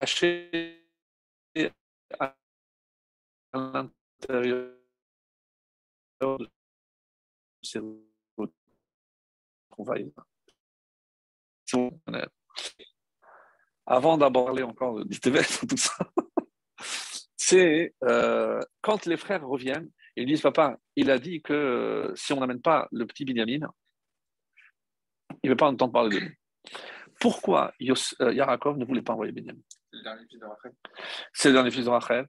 [0.00, 0.88] caché
[2.18, 2.34] à
[3.52, 4.74] l'intérieur
[6.20, 6.48] de
[7.62, 7.80] ces
[9.70, 10.12] trouvailles.
[13.86, 15.98] Avant d'aborder encore d'Iteves, tout ça,
[17.50, 22.32] c'est euh, quand les frères reviennent, ils disent Papa, il a dit que euh, si
[22.32, 23.66] on n'amène pas le petit Binyamin,
[25.42, 26.36] il ne veut pas entendre parler de lui.
[27.18, 29.60] Pourquoi Yos, euh, Yarakov ne voulait pas envoyer Benjamin?
[29.90, 30.74] C'est le dernier fils de Rachel.
[31.32, 32.26] C'est le dernier fils de Rachel.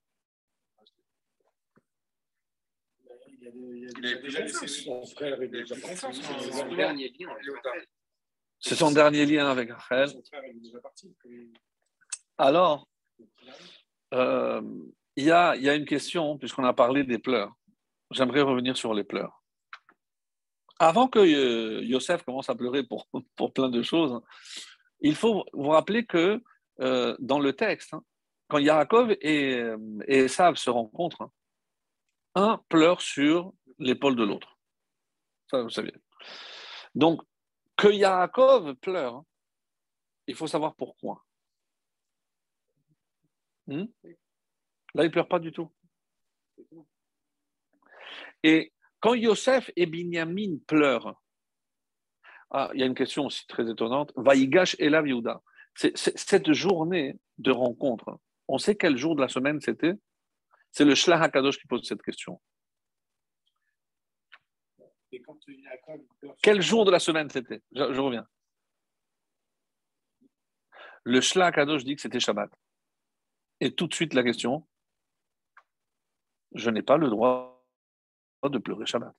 [8.59, 10.09] C'est son dernier lien avec Rachel.
[12.39, 12.87] Alors,
[14.13, 14.61] euh,
[15.21, 17.53] il y, a, une question, puisqu'on a parlé des pleurs.
[18.09, 19.43] J'aimerais revenir sur les pleurs.
[20.79, 22.83] Avant que euh, Yosef commence à pleurer
[23.35, 24.19] pour, plein de choses,
[24.99, 26.41] il faut vous rappeler que
[26.79, 28.03] euh, dans le texte, hein,
[28.47, 31.29] quand Yaakov et, euh, et Esav se rencontrent,
[32.33, 34.57] un pleure sur l'épaule de l'autre.
[35.51, 35.93] Ça, vous savez.
[36.95, 37.21] Donc,
[37.77, 39.25] que Yaakov pleure, hein,
[40.25, 41.23] il faut savoir pourquoi.
[43.67, 43.85] Hmm?
[44.93, 45.71] Là, il ne pleure pas du tout.
[48.43, 51.21] Et quand Yosef et Binyamin pleurent,
[52.51, 54.11] ah, il y a une question aussi très étonnante.
[54.15, 55.41] Vaïgash et la Yehuda.
[55.73, 59.93] Cette journée de rencontre, on sait quel jour de la semaine c'était?
[60.71, 62.41] C'est le Shlach HaKadosh qui pose cette question.
[65.13, 65.37] Et quand
[66.41, 67.61] Quel jour de la semaine c'était?
[67.73, 68.25] Je, reviens.
[71.03, 72.49] Le Shlach je dit que c'était Shabbat.
[73.61, 74.67] Et tout de suite la question
[76.55, 77.65] je n'ai pas le droit
[78.43, 79.13] de pleurer Shabbat.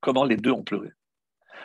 [0.00, 0.90] Comment les deux ont pleuré?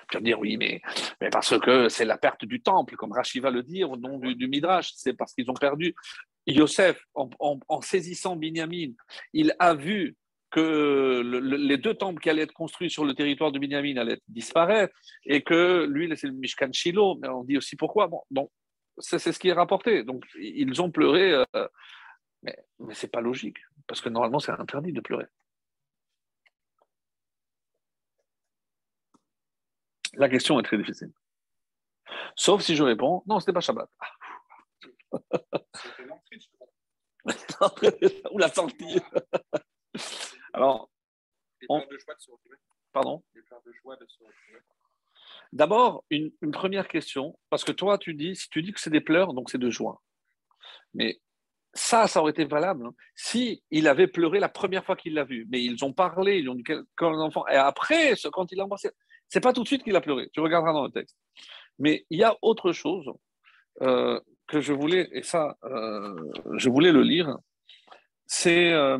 [0.09, 0.81] Tu vas dire oui, mais,
[1.21, 4.17] mais parce que c'est la perte du temple, comme Rashi va le dire au nom
[4.17, 5.95] du, Midrash, c'est parce qu'ils ont perdu.
[6.47, 8.93] Yosef, en, saisissant Binyamin,
[9.33, 10.15] il a vu
[10.49, 14.95] que les deux temples qui allaient être construits sur le territoire de Binyamin allaient disparaître
[15.25, 18.09] et que lui, c'est le Mishkan Shiloh, mais on dit aussi pourquoi.
[18.31, 18.49] Bon,
[18.97, 20.03] c'est ce qui est rapporté.
[20.03, 21.67] Donc, ils ont pleuré, euh,
[22.43, 25.27] mais, mais ce n'est pas logique, parce que normalement, c'est interdit de pleurer.
[30.13, 31.11] La question est très difficile.
[32.35, 33.89] Sauf si je réponds, non, ce n'était pas Shabbat.
[38.31, 38.99] Ou la sortie.
[40.53, 40.89] Alors,
[42.91, 43.23] Pardon?
[45.51, 49.01] D'abord, une, première question, parce que toi, tu dis, si tu dis que c'est des
[49.01, 50.01] pleurs, donc c'est de joie.
[50.93, 51.19] Mais
[51.73, 52.93] ça, ça aurait été valable hein.
[53.15, 55.47] si il avait pleuré la première fois qu'il l'a vu.
[55.51, 56.63] Mais ils ont parlé, ils ont dit
[56.95, 57.45] quand l'enfant.
[57.47, 58.89] Et après, quand il l'a embrassé,
[59.27, 60.29] c'est pas tout de suite qu'il a pleuré.
[60.33, 61.15] Tu regarderas dans le texte.
[61.77, 63.09] Mais il y a autre chose
[63.81, 66.15] euh, que je voulais, et ça, euh,
[66.57, 67.37] je voulais le lire.
[68.25, 68.97] C'est euh,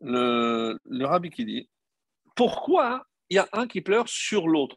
[0.00, 1.68] le, le rabbi qui dit
[2.34, 4.76] pourquoi il y a un qui pleure sur l'autre?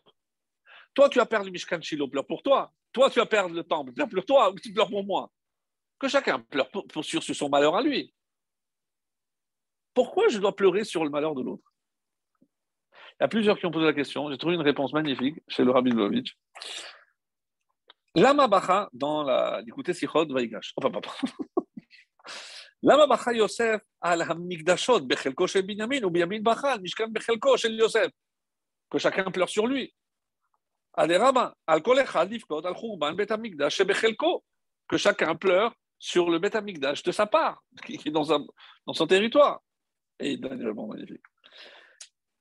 [0.93, 2.71] Toi, tu as perdu Mishkan Shiloh, pleure pour toi.
[2.93, 5.31] Toi, tu as perdu le temple, pleure pour toi ou tu pleures pour moi.
[5.99, 8.13] Que chacun pleure pour, sur, son malheur à lui.
[9.93, 11.73] Pourquoi je dois pleurer sur le malheur de l'autre?
[13.19, 14.29] Il y a plusieurs qui ont posé la question.
[14.29, 16.37] J'ai trouvé une réponse magnifique chez le Rabbi Lvovitch.
[18.13, 20.73] Lama Bacha, dans la l'écouter Sichot Vaigash.
[20.75, 21.09] Enfin, papa.
[22.83, 28.11] Lama Bacha Yosef al Hamikdashot Bechelko shel Binyamin ou Binyamin Bacha Mishkan Bechelko shel Yosef.
[28.89, 29.91] Que chacun pleure sur lui.
[30.93, 34.43] Aderama, al Kol Echad al Churban Bet Hamikdash Bechelko.
[34.87, 38.25] Que chacun pleure sur le Beth de sa part, qui est dans,
[38.93, 39.61] son territoire.
[40.19, 41.21] Et donne magnifique.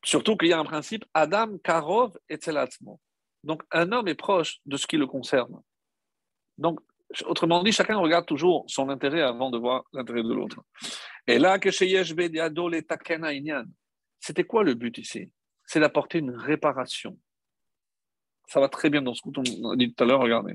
[0.03, 3.01] Surtout qu'il y a un principe Adam, Karov et Tzelatzmo.
[3.45, 5.61] Donc un homme est proche de ce qui le concerne.
[6.59, 6.81] Donc,
[7.27, 10.61] autrement dit, chacun regarde toujours son intérêt avant de voir l'intérêt de l'autre.
[11.27, 12.03] Et là, que chez
[14.21, 15.31] c'était quoi le but ici?
[15.67, 17.19] C'est d'apporter une réparation.
[18.49, 19.33] Ça va très bien dans ce qu'on
[19.73, 20.55] a dit tout à l'heure, regardez.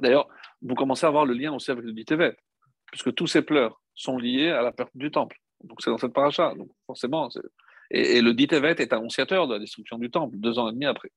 [0.00, 0.28] D'ailleurs,
[0.60, 2.36] vous commencez à voir le lien aussi avec le Tevet,
[2.86, 5.38] puisque tous ces pleurs sont liés à la perte du temple.
[5.62, 6.54] Donc c'est dans cette paracha.
[6.54, 7.28] Donc forcément,
[7.90, 10.86] et, et, le Tevet est annonciateur de la destruction du temple deux ans et demi
[10.86, 11.10] après.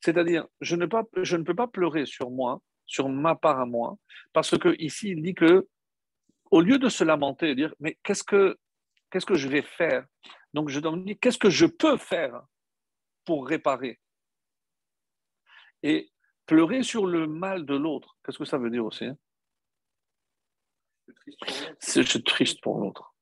[0.00, 3.98] C'est-à-dire, je ne peux pas pleurer sur moi sur ma part à moi,
[4.32, 5.68] parce que ici il dit que
[6.50, 8.56] au lieu de se lamenter, dire mais qu'est-ce que
[9.12, 10.06] je vais faire?
[10.54, 12.40] Donc je me dire qu'est-ce que je peux faire
[13.24, 14.00] pour réparer?
[15.82, 16.10] Et
[16.46, 19.16] pleurer sur le mal de l'autre, qu'est-ce que ça veut dire aussi hein?
[21.78, 23.14] C'est triste pour l'autre.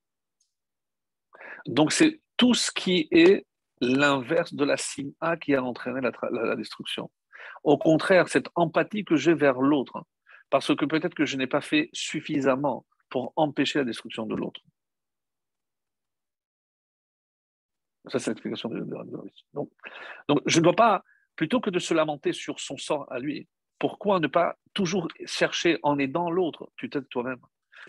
[1.66, 3.46] Donc c'est tout ce qui est
[3.80, 7.10] l'inverse de la sima qui a entraîné la destruction.
[7.62, 10.05] Au contraire, cette empathie que j'ai vers l'autre,
[10.51, 14.61] parce que peut-être que je n'ai pas fait suffisamment pour empêcher la destruction de l'autre.
[18.07, 18.97] Ça, c'est l'explication de, de,
[19.55, 19.70] donc,
[20.28, 21.03] donc, je ne dois pas,
[21.36, 25.78] plutôt que de se lamenter sur son sort à lui, pourquoi ne pas toujours chercher
[25.82, 27.40] en aidant l'autre Tu t'aides toi-même?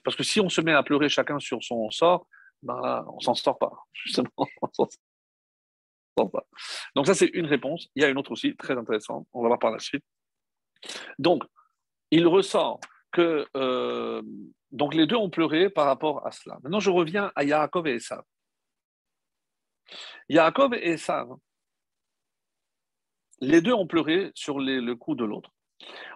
[0.03, 2.27] Parce que si on se met à pleurer chacun sur son sort,
[2.63, 3.71] ben, on s'en sort pas.
[3.93, 4.29] Justement,
[6.95, 7.87] donc ça, c'est une réponse.
[7.95, 9.27] Il y a une autre aussi, très intéressante.
[9.33, 10.03] On va voir par la suite.
[11.19, 11.43] Donc,
[12.11, 12.79] il ressort
[13.11, 14.21] que euh,
[14.71, 16.57] donc les deux ont pleuré par rapport à cela.
[16.63, 18.23] Maintenant, je reviens à Yaakov et Esav.
[20.29, 21.29] Yaakov et Esav,
[23.41, 25.51] les deux ont pleuré sur le coup de l'autre.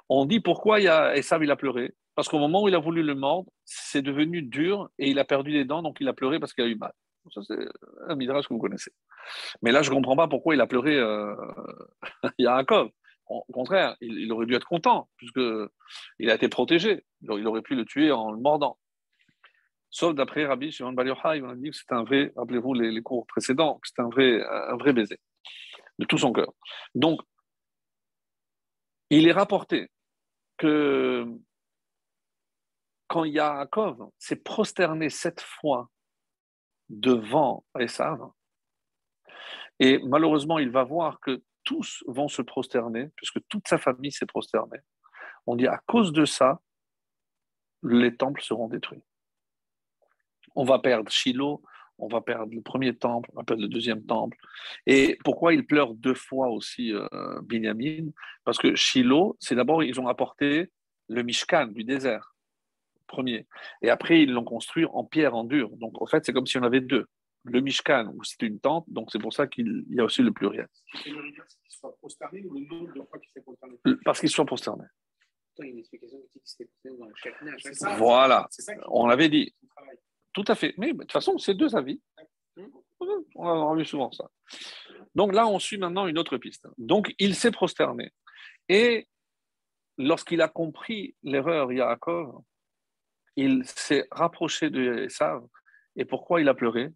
[0.08, 3.16] On dit pourquoi Esav il a pleuré Parce qu'au moment où il a voulu le
[3.16, 6.54] mordre, c'est devenu dur et il a perdu les dents, donc il a pleuré parce
[6.54, 6.94] qu'il a eu mal.
[7.32, 7.60] Ça, c'est
[8.08, 8.92] un midrash que vous connaissez.
[9.62, 11.36] Mais là, je ne comprends pas pourquoi il a pleuré euh,
[12.40, 12.90] Yaakov.
[13.28, 17.06] Au contraire, il, aurait dû être content, puisqu'il a été protégé.
[17.22, 18.80] Il aurait pu le tuer en le mordant.
[19.92, 23.02] Sauf d'après Rabbi Shimon Bar Yochai, on a dit que c'est un vrai, rappelez-vous les,
[23.02, 25.20] cours précédents, que c'est un vrai, un vrai baiser,
[26.00, 26.52] de tout son cœur.
[26.96, 27.22] Donc,
[29.12, 29.90] il est rapporté
[30.58, 31.26] que
[33.08, 35.90] quand Yaakov s'est prosterné sept fois
[36.90, 38.32] devant Esav,
[39.80, 44.26] et malheureusement, il va voir que tous vont se prosterner, puisque toute sa famille s'est
[44.26, 44.80] prosternée.
[45.46, 46.62] On dit à cause de ça,
[47.84, 49.04] les temples seront détruits.
[50.56, 51.62] On va perdre Shiloh,
[51.98, 54.38] on va perdre le premier temple, on va perdre le deuxième temple.
[54.86, 57.08] Et pourquoi il pleure deux fois aussi euh,
[57.44, 58.10] Binyamin?
[58.44, 60.72] Parce que Shiloh, c'est d'abord, ils ont apporté
[61.08, 62.36] le Mishkan du désert,
[63.08, 63.48] premier.
[63.82, 65.70] Et après, ils l'ont construit en pierre, en dur.
[65.78, 67.08] Donc, en fait, c'est comme si on avait deux.
[67.44, 70.32] Le Mishkan, où c'est une tente, donc c'est pour ça qu'il y a aussi le
[70.32, 70.68] pluriel.
[74.04, 74.88] Parce qu'ils sont prosternés.
[77.98, 78.48] Voilà,
[78.88, 79.56] on l'avait dit.
[80.34, 80.74] Tout à fait.
[80.78, 82.02] Mais de toute façon, c'est deux avis.
[83.36, 84.30] On a vu souvent ça.
[85.16, 86.68] Donc là, on suit maintenant une autre piste.
[86.78, 88.12] Donc, il s'est prosterné.
[88.68, 89.08] Et
[89.98, 92.42] lorsqu'il a compris l'erreur, Yaakov,
[93.36, 95.46] il s'est rapproché de Esav.
[95.96, 96.90] Et pourquoi il a pleuré?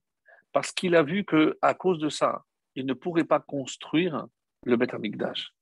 [0.53, 2.45] Parce qu'il a vu que à cause de ça,
[2.75, 4.27] il ne pourrait pas construire
[4.65, 5.53] le Beth Amikdash.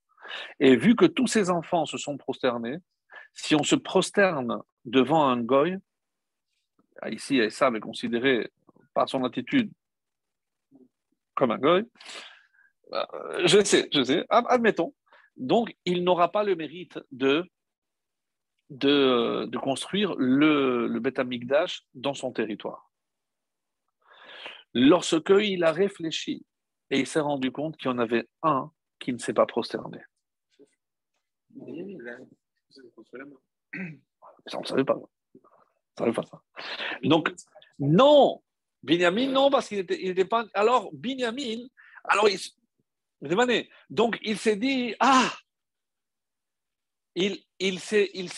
[0.59, 2.77] Et vu que tous ses enfants se sont prosternés,
[3.33, 5.77] si on se prosterne devant un goy,
[7.09, 8.51] ici Esav est considéré
[8.93, 9.71] par son attitude
[11.33, 11.85] comme un goy,
[12.93, 13.05] euh,
[13.45, 14.93] je sais, je sais, admettons.
[15.37, 17.49] Donc, il n'aura pas le mérite de,
[18.69, 22.90] de, construire le, le Beth Amikdash dans son territoire.
[24.73, 26.45] Lorsque il a réfléchi
[26.89, 29.99] et il s'est rendu compte qu'il y en avait un qui ne s'est pas prosterné.
[34.47, 34.99] Ça, on ne savait pas.
[35.97, 36.41] savait pas ça.
[37.03, 37.33] Donc,
[37.79, 38.41] non,
[38.83, 40.45] Binyamin, non, parce qu'il était pas.
[40.53, 41.67] Alors, Binyamin,
[42.03, 42.39] alors, il,
[43.89, 45.31] donc, il s'est dit, ah,
[47.15, 47.79] il, il,
[48.13, 48.29] il,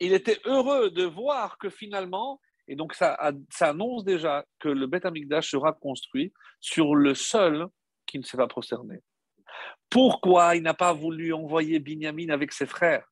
[0.00, 3.16] il était heureux de voir que finalement, et donc ça,
[3.60, 7.66] annonce déjà que le Beth Amikdash sera construit sur le seul
[8.06, 9.02] qui ne s'est pas prosterné.
[9.90, 13.06] Pourquoi il n'a pas voulu envoyer Binyamin avec ses frères?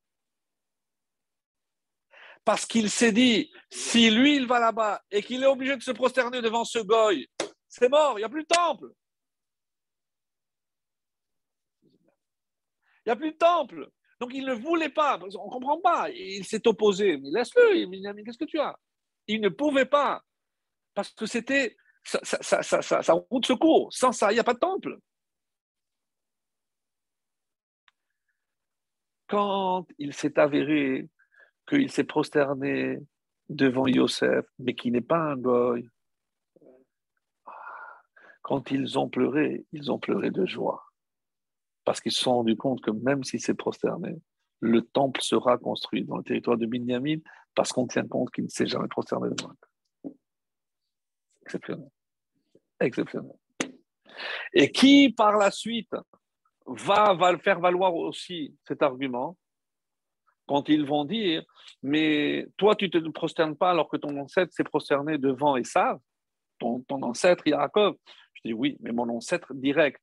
[2.44, 5.92] Parce qu'il s'est dit, si lui il va là-bas et qu'il est obligé de se
[5.92, 7.28] prosterner devant ce goy,
[7.68, 8.90] c'est mort, il n'y a plus de temple.
[13.04, 13.88] Il n'y a plus de temple.
[14.18, 17.16] Donc il ne voulait pas, on ne comprend pas, il s'est opposé.
[17.18, 18.76] Mais laisse-le, Binyamin, qu'est-ce que tu as?
[19.26, 20.24] Il ne pouvait pas,
[20.94, 23.92] parce que c'était sa, route secours.
[23.92, 24.98] Sans ça, il n'y a pas de temple.
[29.28, 31.08] Quand il s'est avéré
[31.66, 32.98] qu'il s'est prosterné
[33.48, 35.88] devant Yosef, mais qui n'est pas un goy,
[38.42, 40.84] quand ils ont pleuré, ils ont pleuré de joie
[41.84, 44.20] parce qu'ils se sont rendus compte que même s'il s'est prosterné,
[44.62, 47.18] le temple sera construit dans le territoire de Binyamin
[47.54, 49.52] parce qu'on tient compte qu'il ne s'est jamais prosterné devant
[51.44, 51.88] Exceptionnel.
[52.78, 53.36] Exceptionnel.
[54.54, 55.92] Et qui, par la suite,
[56.64, 59.36] va, faire valoir aussi cet argument
[60.46, 61.44] quand ils vont dire
[61.82, 65.98] Mais toi, tu ne te prosternes pas alors que ton ancêtre s'est prosterné devant Esav,
[66.60, 67.96] ton, ton ancêtre Yaakov.
[68.34, 70.00] Je dis Oui, mais mon ancêtre direct,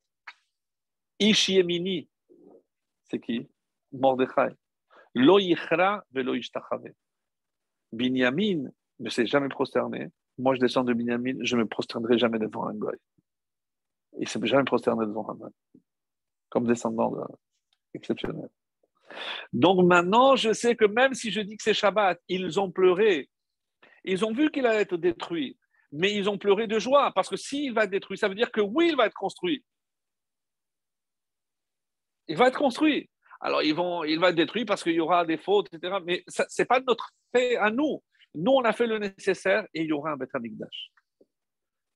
[1.17, 2.09] Ishiemini,
[3.09, 3.47] c'est qui?
[3.91, 4.55] Mordechai.
[5.15, 6.35] Lo yichra velo
[7.91, 8.69] Binyamin
[8.99, 10.09] ne s'est jamais prosterné.
[10.37, 12.95] Moi, je descends de Binyamin, je ne me prosternerai jamais devant un goy.
[14.13, 15.49] Il ne s'est jamais prosterné devant un goy.
[16.49, 17.21] Comme descendant de...
[17.93, 18.49] exceptionnel.
[19.53, 23.29] Donc maintenant, je sais que même si je dis que c'est Shabbat, ils ont pleuré.
[24.03, 25.57] Ils ont vu qu'il allait être détruit.
[25.91, 28.51] Mais ils ont pleuré de joie parce que s'il va être détruit, ça veut dire
[28.51, 29.63] que oui, il va être construit
[32.29, 33.09] il va être construit.
[33.41, 35.97] Alors, ils vont, il va être détruit parce qu'il y aura des fautes, etc.
[36.05, 38.03] Mais ce n'est pas notre fait à nous.
[38.35, 40.91] Nous, on a fait le nécessaire et il y aura un Beth Amikdash.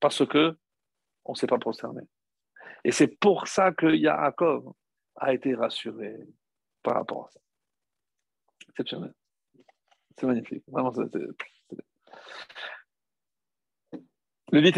[0.00, 0.56] Parce que
[1.24, 2.02] on ne s'est pas prosterné.
[2.84, 4.72] Et c'est pour ça que Yaakov
[5.16, 6.16] a été rassuré
[6.82, 7.40] par rapport à ça.
[8.68, 9.14] Exceptionnel.
[10.18, 10.64] C'est magnifique.
[10.68, 11.02] Vraiment, c'est,
[14.52, 14.72] Le dit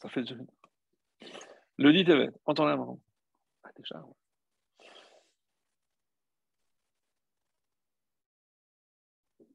[0.00, 0.34] Ça fait du
[1.78, 2.98] le dit Tevet, quand on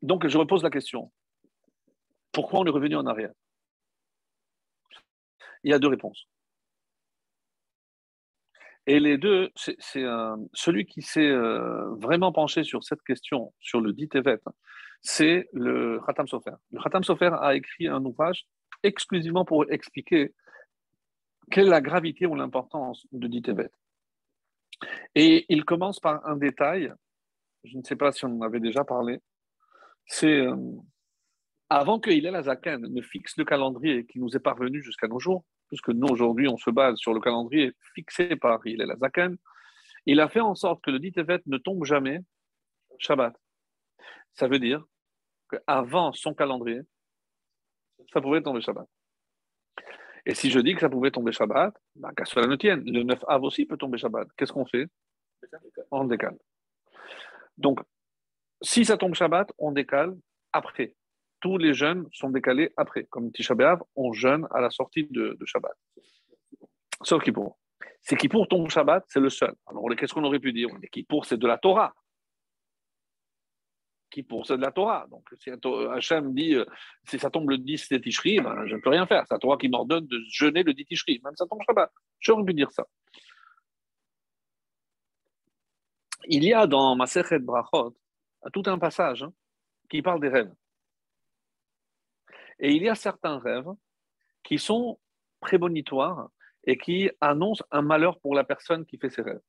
[0.02, 1.12] Donc, je repose la question.
[2.32, 3.32] Pourquoi on est revenu en arrière?
[5.64, 6.28] Il y a deux réponses.
[8.88, 9.78] Et les deux, c'est
[10.54, 14.10] celui qui s'est euh, vraiment penché sur cette question, sur le dit
[15.04, 16.54] c'est le Khatam Sofer.
[16.72, 18.48] Le Khatam Sofer a écrit un ouvrage
[18.84, 20.34] exclusivement pour expliquer
[21.52, 23.44] quelle est la gravité ou l'importance de dit.
[25.16, 26.94] Et il commence par un détail,
[27.64, 29.20] je ne sais pas si on en avait déjà parlé,
[30.06, 30.56] c'est euh,
[31.70, 35.46] avant que Hillel Azaken ne fixe le calendrier qui nous est parvenu jusqu'à nos jours,
[35.68, 39.38] puisque nous aujourd'hui on se base sur le calendrier fixé par Hillel Azaken,
[40.06, 42.20] il a fait en sorte que le dit Tevet ne tombe jamais
[42.98, 43.36] Shabbat.
[44.34, 44.84] Ça veut dire
[45.50, 46.82] qu'avant son calendrier,
[48.12, 48.88] ça pouvait tomber Shabbat.
[50.26, 53.04] Et si je dis que ça pouvait tomber Shabbat, ben, qu'à cela ne tienne, le
[53.04, 54.28] 9 Av aussi peut tomber Shabbat.
[54.38, 54.88] Qu'est-ce qu'on fait?
[55.90, 56.38] On décale.
[57.58, 57.80] Donc,
[58.62, 60.16] si ça tombe Shabbat, on décale
[60.54, 60.96] après.
[61.40, 63.06] Tous les jeûnes sont décalés après.
[63.06, 65.74] Comme Tisha B'Av, on jeûne à la sortie de, Shabbat.
[67.02, 67.58] Sauf Kippour.
[68.02, 69.54] C'est Kippour tombe Shabbat, c'est le seul.
[69.66, 70.70] Alors, qu'est-ce qu'on aurait pu dire?
[70.92, 71.94] Kippour, c'est de la Torah
[74.12, 75.07] qui pour c'est de la Torah.
[75.09, 76.66] Donc, si Hachem dit, euh,
[77.05, 79.26] si ça tombe le 10 de Tishri, ben, je ne peux rien faire.
[79.28, 81.22] C'est la Torah qui m'ordonne de jeûner le 10 Tishri.
[81.24, 81.91] Même ça tombe Shabbat.
[82.20, 82.86] J'aurais pu dire ça.
[86.26, 87.97] Il y a dans Masechet Brachot
[88.53, 89.34] tout un passage hein,
[89.89, 90.53] qui parle des rêves.
[92.59, 93.72] Et il y a certains rêves
[94.43, 94.99] qui sont
[95.39, 96.30] prémonitoires
[96.64, 99.41] et qui annoncent un malheur pour la personne qui fait ces rêves.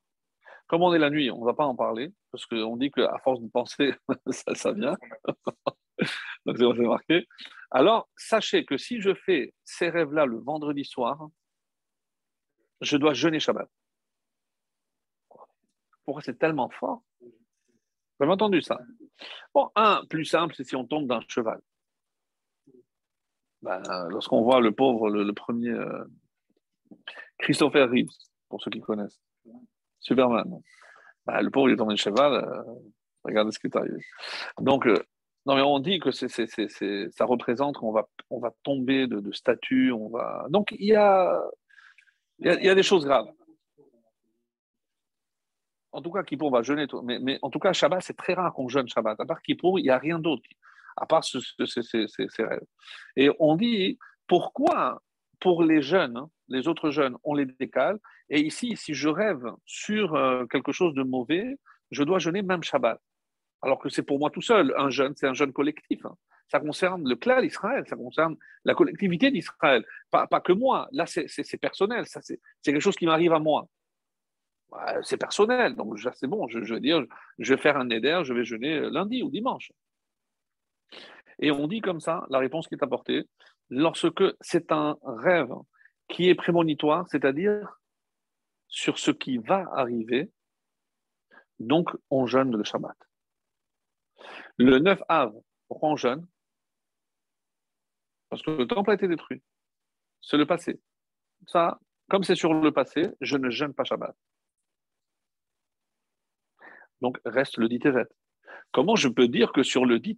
[0.67, 3.17] Comme on est la nuit, on ne va pas en parler, parce qu'on dit qu'à
[3.23, 3.93] force de penser,
[4.55, 4.95] ça, vient.
[6.45, 7.27] Donc c'est marqué.
[7.71, 11.27] Alors, sachez que si je fais ces rêves-là le vendredi soir,
[12.81, 13.69] je dois jeûner Shabbat.
[16.05, 17.01] Pourquoi c'est tellement fort?
[17.21, 18.79] Vous avez entendu ça
[19.53, 21.61] Bon, un, plus simple, c'est si on tombe d'un cheval.
[23.61, 26.03] Ben, lorsqu'on voit le pauvre, le, premier, euh,
[27.37, 28.09] Christopher Reeves,
[28.49, 29.21] pour ceux qui connaissent.
[30.03, 30.61] Superman.
[31.25, 32.33] Bah, le pauvre, il est tombé de cheval.
[32.33, 32.63] Euh,
[33.23, 33.97] regardez ce qui est arrivé.
[34.59, 35.01] Donc, euh,
[35.45, 39.91] non, mais on dit que ça représente qu'on va, on va tomber de, statut.
[39.91, 40.45] On va...
[40.49, 41.41] Donc, il y a,
[42.39, 43.29] y a, des choses graves.
[45.91, 46.85] En tout cas, Kippour, va jeûner.
[47.03, 49.19] Mais, en tout cas, Shabbat, c'est très rare qu'on jeûne Shabbat.
[49.19, 50.43] À part Kippour, il n'y a rien d'autre,
[50.97, 52.65] à part ce, ces rêves.
[53.15, 53.97] Et on dit,
[54.27, 55.01] pourquoi
[55.39, 57.99] pour les jeunes, hein, les autres jeunes, on les décale.
[58.29, 61.57] Et ici, si je rêve sur euh, quelque chose de mauvais,
[61.91, 62.99] je dois jeûner même Shabbat.
[63.61, 64.73] Alors que c'est pour moi tout seul.
[64.77, 66.05] Un jeûne, c'est un jeûne collectif.
[66.05, 66.15] Hein.
[66.49, 68.35] Ça concerne le clan d'Israël, ça concerne
[68.65, 69.85] la collectivité d'Israël.
[70.11, 70.87] Pas, que moi.
[70.91, 72.05] Là, c'est personnel.
[72.05, 73.67] C'est quelque chose qui m'arrive à moi.
[75.03, 75.75] C'est personnel.
[75.75, 76.47] Donc, c'est bon.
[76.49, 77.03] Je, veux dire,
[77.39, 79.71] je vais faire un éder, je vais jeûner lundi ou dimanche.
[81.39, 83.23] Et on dit comme ça, la réponse qui est apportée,
[83.69, 85.53] lorsque c'est un rêve
[86.07, 87.79] qui est prémonitoire, c'est-à-dire
[88.67, 90.31] sur ce qui va arriver,
[91.59, 92.97] donc on jeûne le Shabbat.
[94.57, 95.33] Le 9 av,
[95.67, 96.27] pourquoi on jeûne?
[98.29, 99.43] Parce que le temple a été détruit.
[100.21, 100.79] C'est le passé.
[101.47, 101.79] Ça,
[102.09, 104.15] comme c'est sur le passé, je ne jeûne pas Shabbat.
[107.01, 107.79] Donc reste le dit
[108.71, 110.15] Comment je peux dire que sur le dit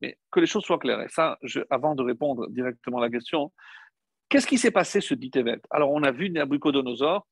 [0.00, 1.00] mais que les choses soient claires?
[1.00, 1.38] Et ça,
[1.70, 3.52] avant de répondre directement à la question,
[4.28, 7.26] qu'est-ce qui s'est passé ce dit événement Alors, on a vu Nabucodonosor,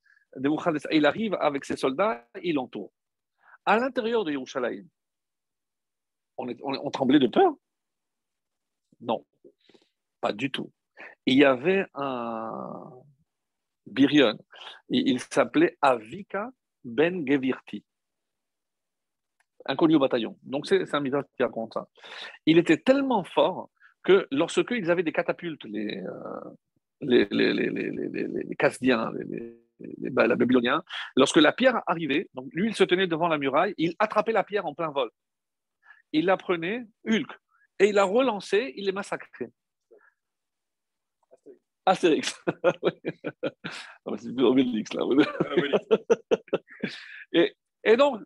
[0.90, 2.92] il arrive avec ses soldats, il entoure.
[3.64, 4.86] À l'intérieur de Yerushalayim,
[6.38, 7.54] on, tremblait de peur?
[9.00, 9.24] Non,
[10.20, 10.70] pas du tout.
[11.24, 12.90] Il y avait un
[13.86, 14.38] Birion,
[14.88, 16.50] il s'appelait Avika
[16.84, 17.84] Ben Gevirti
[19.68, 20.38] inconnu au bataillon.
[20.42, 21.88] Donc c'est un miracle qui raconte ça.
[22.46, 23.70] Il était tellement fort
[24.02, 26.50] que lorsque ils avaient des catapultes, les, euh,
[27.00, 29.12] les, les, les, les, Casdiens,
[30.12, 30.82] bah, Babyloniens,
[31.16, 34.44] lorsque la pierre arrivait, donc lui il se tenait devant la muraille, il attrapait la
[34.44, 35.10] pierre en plein vol.
[36.12, 37.30] Il la prenait, Hulk,
[37.78, 39.50] et il la relançait, il les massacrait.
[41.84, 42.42] Astérix.
[44.08, 45.02] Ah, c'est plus Obélix là.
[47.32, 48.22] et, et donc,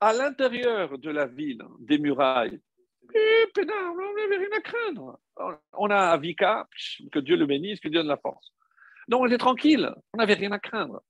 [0.00, 2.60] à l'intérieur de la ville, des murailles,
[3.14, 5.20] eh, on n'avait rien à craindre.
[5.72, 6.68] On a Avika,
[7.12, 8.52] que Dieu le bénisse, que Dieu donne la force.
[9.08, 11.02] Donc on était tranquille, on n'avait rien à craindre.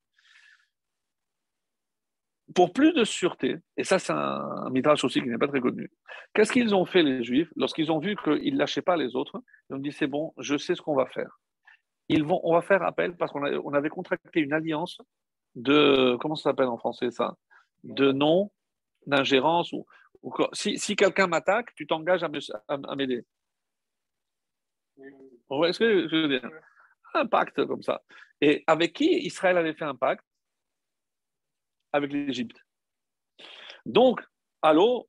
[2.54, 5.90] Pour plus de sûreté, et ça c'est un midrash aussi qui n'est pas très connu,
[6.32, 9.42] qu'est-ce qu'ils ont fait les Juifs lorsqu'ils ont vu qu'ils ne lâchaient pas les autres
[9.68, 11.40] Ils ont dit c'est bon, je sais ce qu'on va faire.
[12.08, 14.98] Ils vont, on va faire appel parce qu'on avait contracté une alliance
[15.56, 17.36] de, comment ça s'appelle en français ça?
[17.84, 18.50] De non
[19.06, 19.86] d'ingérence ou,
[20.52, 23.24] si, quelqu'un m'attaque, tu t'engages à m'aider.
[24.96, 26.50] Vous voyez ce que je veux dire?
[27.14, 28.02] Un pacte comme ça.
[28.40, 30.24] Et avec qui Israël avait fait un pacte?
[31.92, 32.58] Avec l'Égypte.
[33.86, 34.20] Donc,
[34.60, 35.08] allô,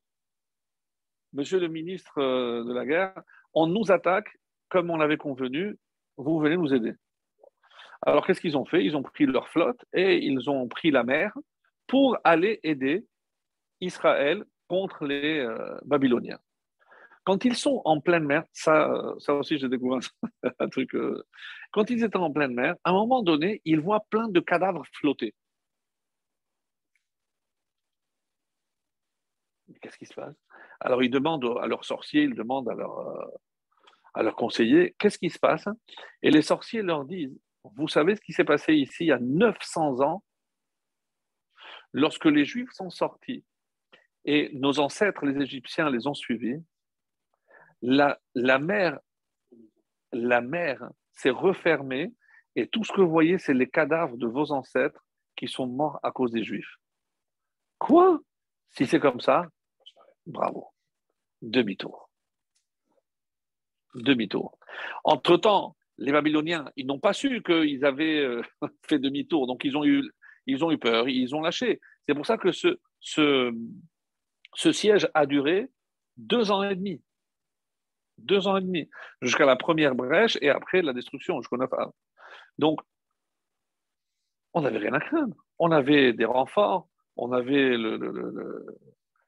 [1.34, 3.22] monsieur le ministre euh, de la guerre,
[3.54, 4.38] on nous attaque
[4.70, 5.78] comme on l'avait convenu,
[6.16, 6.94] vous venez nous aider.
[8.04, 8.86] Alors, qu'est-ce qu'ils ont fait?
[8.86, 11.34] Ils ont pris leur flotte et ils ont pris la mer
[11.88, 13.06] pour aller aider
[13.82, 16.40] Israël contre les euh, Babyloniens.
[17.26, 18.90] Quand ils sont en pleine mer, ça,
[19.20, 20.00] ça aussi j'ai découvert
[20.60, 20.96] un truc.
[20.96, 21.24] Euh,
[21.72, 24.86] quand ils étaient en pleine mer, à un moment donné, ils voient plein de cadavres
[24.94, 25.34] flotter.
[29.82, 30.36] Qu'est-ce qui se passe?
[30.80, 33.28] Alors ils demandent à leurs sorciers, ils demandent à leurs euh,
[34.14, 35.68] à leurs conseillers, qu'est-ce qui se passe?
[36.24, 39.20] Et les sorciers leur disent, vous savez ce qui s'est passé ici il y a
[39.20, 40.24] 900 ans,
[41.94, 43.44] lorsque les Juifs sont sortis
[44.32, 46.62] et nos ancêtres, les Égyptiens, les ont suivis,
[47.82, 49.00] la, la mer,
[50.12, 52.14] la mer s'est refermée
[52.56, 55.04] et tout ce que vous voyez, c'est les cadavres de vos ancêtres
[55.36, 56.76] qui sont morts à cause des Juifs.
[57.80, 58.20] Quoi?
[58.70, 59.48] Si c'est comme ça,
[60.28, 60.68] bravo.
[61.42, 62.12] Demi-tour.
[63.96, 64.60] Demi-tour.
[65.06, 68.44] Entre-temps, les Babyloniens, ils n'ont pas su qu'ils avaient euh,
[68.88, 70.08] fait demi-tour, donc ils ont, eu,
[70.46, 71.82] ils ont eu peur, ils ont lâché.
[72.08, 73.52] C'est pour ça que ce, ce,
[74.54, 75.70] ce siège a duré
[76.18, 77.02] deux ans et demi.
[78.18, 78.90] Deux ans et demi,
[79.22, 81.92] jusqu'à la première brèche et après la destruction, je connais pas.
[82.58, 82.82] Donc,
[84.54, 85.36] on n'avait rien à craindre.
[85.58, 88.78] On avait des renforts, on avait le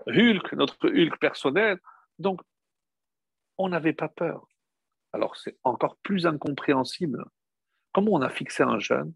[0.08, 1.80] Hulk, notre Hulk personnel.
[2.20, 2.42] Donc,
[3.58, 4.48] on n'avait pas peur.
[5.14, 7.24] Alors, c'est encore plus incompréhensible.
[7.94, 9.14] Comment on a fixé un jeune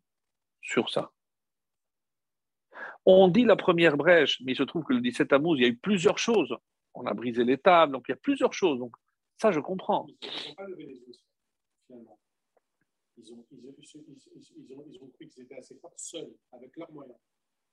[0.61, 1.11] sur ça?
[3.05, 5.65] On dit la première brèche, mais il se trouve que le 17 Tammuz, il y
[5.65, 6.55] a eu plusieurs choses.
[6.93, 8.79] On a brisé les tables, donc il y a plusieurs choses.
[8.79, 8.95] Donc
[9.37, 10.07] ça, je comprends.
[10.07, 11.13] Ils n'ont pas levé les yeux,
[11.85, 12.19] finalement.
[13.17, 16.75] Ils ont, ils, ont, ils, ont, ils ont, cru qu'ils étaient assez forts seuls, avec
[16.75, 17.17] leurs moyens.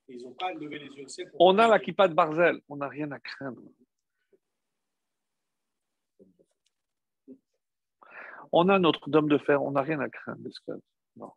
[0.07, 1.31] Et ils n'ont pas levé les yeux au ciel.
[1.39, 3.61] On a la kippa de Barzel, on n'a rien à craindre.
[8.51, 10.47] On a notre dôme de fer, on n'a rien à craindre.
[11.15, 11.31] Non.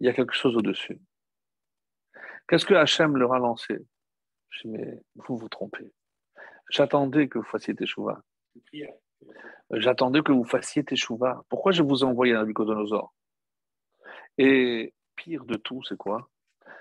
[0.00, 0.98] Il y a quelque chose au-dessus.
[2.50, 3.78] Qu'est-ce que Hachem leur a lancé?
[4.48, 5.92] Je dis, mais vous vous trompez.
[6.68, 8.24] J'attendais que vous fassiez Teshuvah.
[9.70, 11.44] J'attendais que vous fassiez Teshuvah.
[11.48, 13.14] Pourquoi je vous ai envoyé Nabucodonosor?
[14.36, 16.28] Et pire de tout, c'est quoi?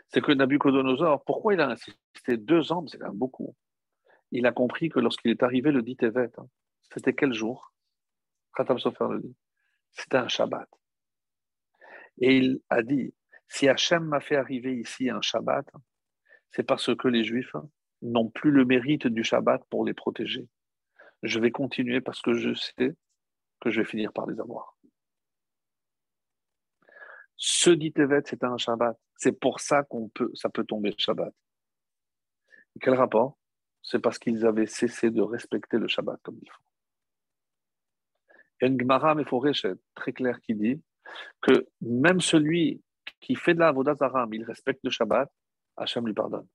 [0.08, 2.88] C'est que Nabucodonosor, pourquoi il a insisté deux ans?
[2.88, 3.56] C'est quand même beaucoup.
[4.32, 6.48] Il a compris que lorsqu'il est arrivé le dit Tevet, hein,
[6.92, 7.76] c'était quel jour?
[8.56, 9.36] Khatam Sofer le dit.
[9.92, 10.68] C'était un Shabbat.
[12.22, 13.14] Et il a dit
[13.50, 15.66] si Hachem m'a fait arriver ici un Shabbat,
[16.52, 17.56] c'est parce que les Juifs
[18.02, 20.48] n'ont plus le mérite du Shabbat pour les protéger.
[21.24, 22.96] Je vais continuer parce que je sais
[23.60, 24.78] que je vais finir par les avoir.
[27.36, 28.98] Ce dit Tevet, c'est un Shabbat.
[29.16, 31.34] C'est pour ça qu'on peut, ça peut tomber Shabbat.
[32.82, 33.38] quel rapport?
[33.82, 36.64] C'est parce qu'ils avaient cessé de respecter le Shabbat comme il faut.
[38.62, 39.16] Il y a une Gemara
[39.96, 40.82] très claire qui dit
[41.42, 42.84] que même celui
[43.20, 43.96] qui fait de la Avodah
[44.28, 45.30] mais il respecte le Shabbat,
[45.78, 46.48] Hachem lui pardonne.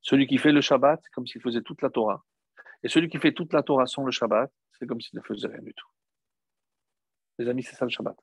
[0.00, 2.24] Celui qui fait le Shabbat, c'est comme s'il faisait toute la Torah.
[2.82, 5.48] Et celui qui fait toute la Torah sans le Shabbat, c'est comme s'il ne faisait
[5.48, 5.88] rien du tout.
[7.38, 8.16] Les amis, c'est ça le Shabbat.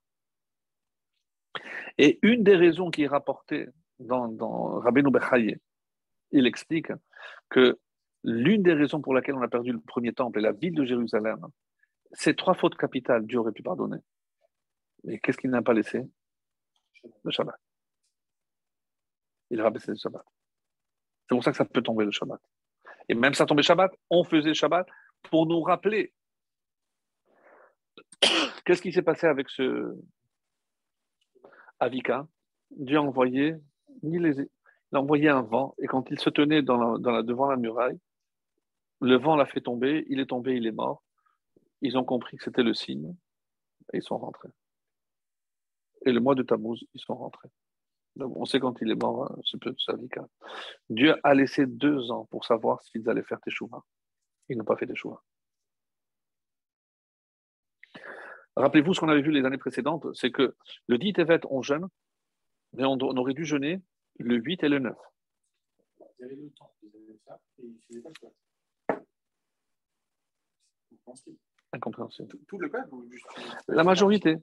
[1.98, 3.68] Et une des raisons qui est rapportée
[4.00, 5.10] dans, dans Rabbeinu
[6.32, 6.92] il explique
[7.50, 7.80] que
[8.24, 10.86] l'une des raisons pour laquelle on a perdu le premier temple et la ville de
[10.86, 11.40] Jérusalem,
[12.14, 13.98] c'est trois fautes capitales, Dieu aurait pu pardonner.
[15.04, 16.08] Mais qu'est-ce qu'il n'a pas laissé
[17.24, 17.60] Le Shabbat.
[19.50, 20.24] Il a rabaissé le Shabbat.
[21.28, 22.42] C'est pour ça que ça peut tomber le Shabbat.
[23.10, 24.88] Et même ça tombait Shabbat, on faisait Shabbat
[25.24, 26.14] pour nous rappeler
[28.66, 29.96] qu'est-ce qui s'est passé avec ce
[31.80, 32.28] Avika.
[32.70, 33.56] Dieu a envoyé,
[34.04, 34.48] il
[34.94, 38.00] un vent, et quand il se tenait devant la muraille,
[39.02, 41.04] le vent l'a fait tomber, il est tombé, il est mort.
[41.82, 43.16] Ils ont compris que c'était le signe,
[43.94, 44.50] et ils sont rentrés.
[46.06, 47.50] Et le mois de Tammuz, ils sont rentrés.
[48.16, 50.28] Donc on sait quand il est mort, hein, ce syndicat.
[50.90, 53.84] Dieu a laissé deux ans pour savoir s'ils allaient faire Teshuvah.
[54.50, 55.22] Ils n'ont pas fait Teshuvah.
[58.58, 60.56] Rappelez-vous ce qu'on avait vu les années précédentes, c'est que
[60.88, 61.88] le 10 Tevet, on jeûne,
[62.74, 63.82] mais on, aurait dû jeûner
[64.20, 64.96] le 8 et le 9.
[65.98, 68.10] Vous avez le temps, vous avez ça, et il pas
[71.74, 72.38] Incompréhensible.
[72.48, 72.90] Tout le peuple
[73.70, 74.38] La majorité.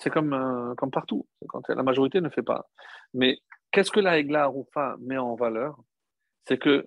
[0.00, 1.26] C'est comme, euh, partout,
[1.68, 2.66] la majorité ne fait pas.
[3.14, 3.38] Mais
[3.70, 5.78] qu'est-ce que la Egla Arufa met en valeur?
[6.46, 6.86] C'est qu'il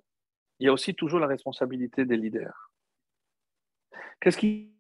[0.59, 2.71] y a aussi toujours la responsabilité des leaders.
[4.19, 4.71] Qu'est-ce qui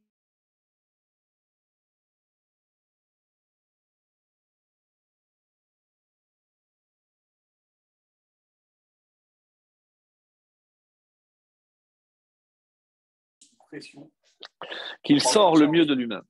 [15.03, 16.23] qu'il sort le mieux de lui-même,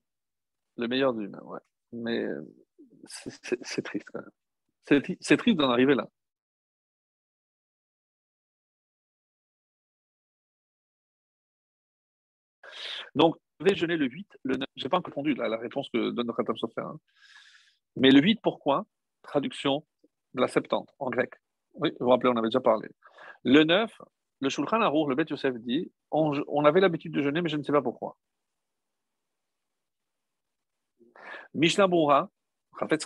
[0.78, 1.44] le meilleur de lui-même.
[1.44, 1.60] Ouais.
[1.94, 2.42] Mais euh,
[3.08, 5.18] c'est triste quand même.
[5.22, 6.08] C'est triste d'en arriver là.
[13.16, 14.68] Donc, je vais jeûner le 8, le 9.
[14.76, 16.82] Je n'ai pas encore répondu à la réponse que donne notre Khatam Sofer.
[16.82, 17.00] Hein.
[17.96, 18.86] Mais le 8, pourquoi?
[19.24, 19.86] Traduction
[20.34, 21.34] de la Septante en grec.
[21.74, 22.90] Oui, vous vous rappelez, on avait déjà parlé.
[23.44, 24.02] Le 9,
[24.42, 27.64] le Shulchan Arour, le Bet Yosef dit on, avait l'habitude de jeûner, mais je ne
[27.64, 28.18] sais pas pourquoi.
[31.56, 32.30] Mishnah Boura,
[32.74, 32.98] Rafet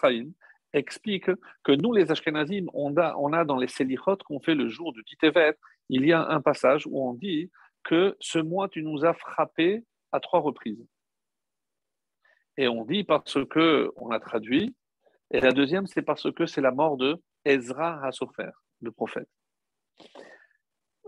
[0.74, 1.30] explique
[1.64, 5.56] que nous, les Ashkenazim, on a, dans les Selichot qu'on fait le jour du Ditevet,
[5.90, 7.52] il y a un passage où on dit
[7.84, 10.84] que ce mois, tu nous as frappé à trois reprises.
[12.58, 14.76] Et on dit parce que on a traduit,
[15.32, 19.30] et la deuxième, c'est parce que c'est la mort de Ezra Hasofer, le prophète.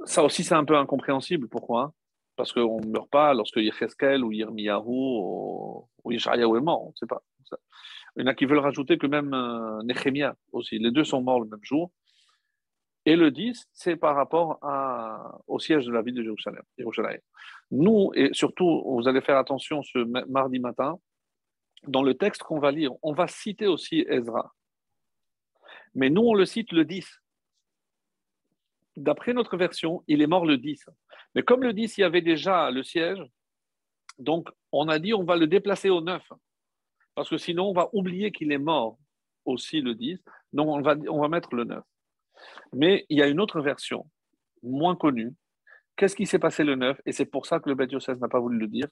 [0.05, 1.47] Ça aussi, c'est un peu incompréhensible.
[1.49, 1.93] Pourquoi?
[2.35, 6.89] Parce qu'on ne meurt pas lorsque Yecheskel ou Yirmiyahu ou, ou Yishayahu est mort, on
[6.89, 7.21] ne sait pas.
[8.15, 10.79] Il y en a qui veulent rajouter que même euh, aussi.
[10.79, 11.91] Les deux sont morts le même jour.
[13.05, 14.59] Et le 10, c'est par rapport
[15.47, 17.19] au siège de la ville de Jérusalem.
[17.71, 19.99] Nous, et surtout, vous allez faire attention ce
[20.29, 20.99] mardi matin,
[21.87, 24.53] dans le texte qu'on va lire, on va citer aussi Ezra.
[25.95, 27.09] Mais nous, on le cite le 10.
[28.97, 30.85] D'après notre version, il est mort le 10.
[31.33, 33.23] Mais comme le 10, il y avait déjà le siège,
[34.19, 36.21] donc on a dit on va le déplacer au 9.
[37.21, 38.97] Parce que sinon, on va oublier qu'il est mort
[39.45, 40.23] aussi le 10.
[40.53, 41.83] Donc on va, on va mettre le 9.
[42.73, 44.09] Mais il y a une autre version,
[44.63, 45.31] moins connue.
[45.95, 48.39] Qu'est-ce qui s'est passé le 9 Et c'est pour ça que le Beth n'a pas
[48.39, 48.87] voulu le dire.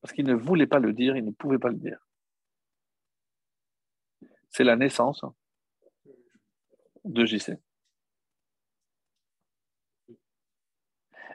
[0.00, 1.98] Parce qu'il ne voulait pas le dire, il ne pouvait pas le dire.
[4.48, 5.26] C'est la naissance
[7.04, 7.58] de JC.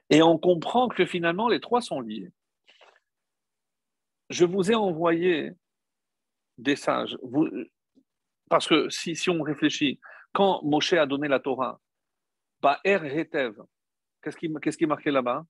[0.09, 2.31] Et on comprend que finalement, les trois sont liés.
[4.29, 5.51] Je vous ai envoyé
[6.57, 7.17] des sages.
[8.49, 9.99] parce que si, on réfléchit,
[10.33, 11.79] quand Moshe a donné la Torah,
[12.61, 13.55] Ba'er Hetev,
[14.21, 15.45] qu'est-ce qui, qu'est-ce qui est marqué là-bas?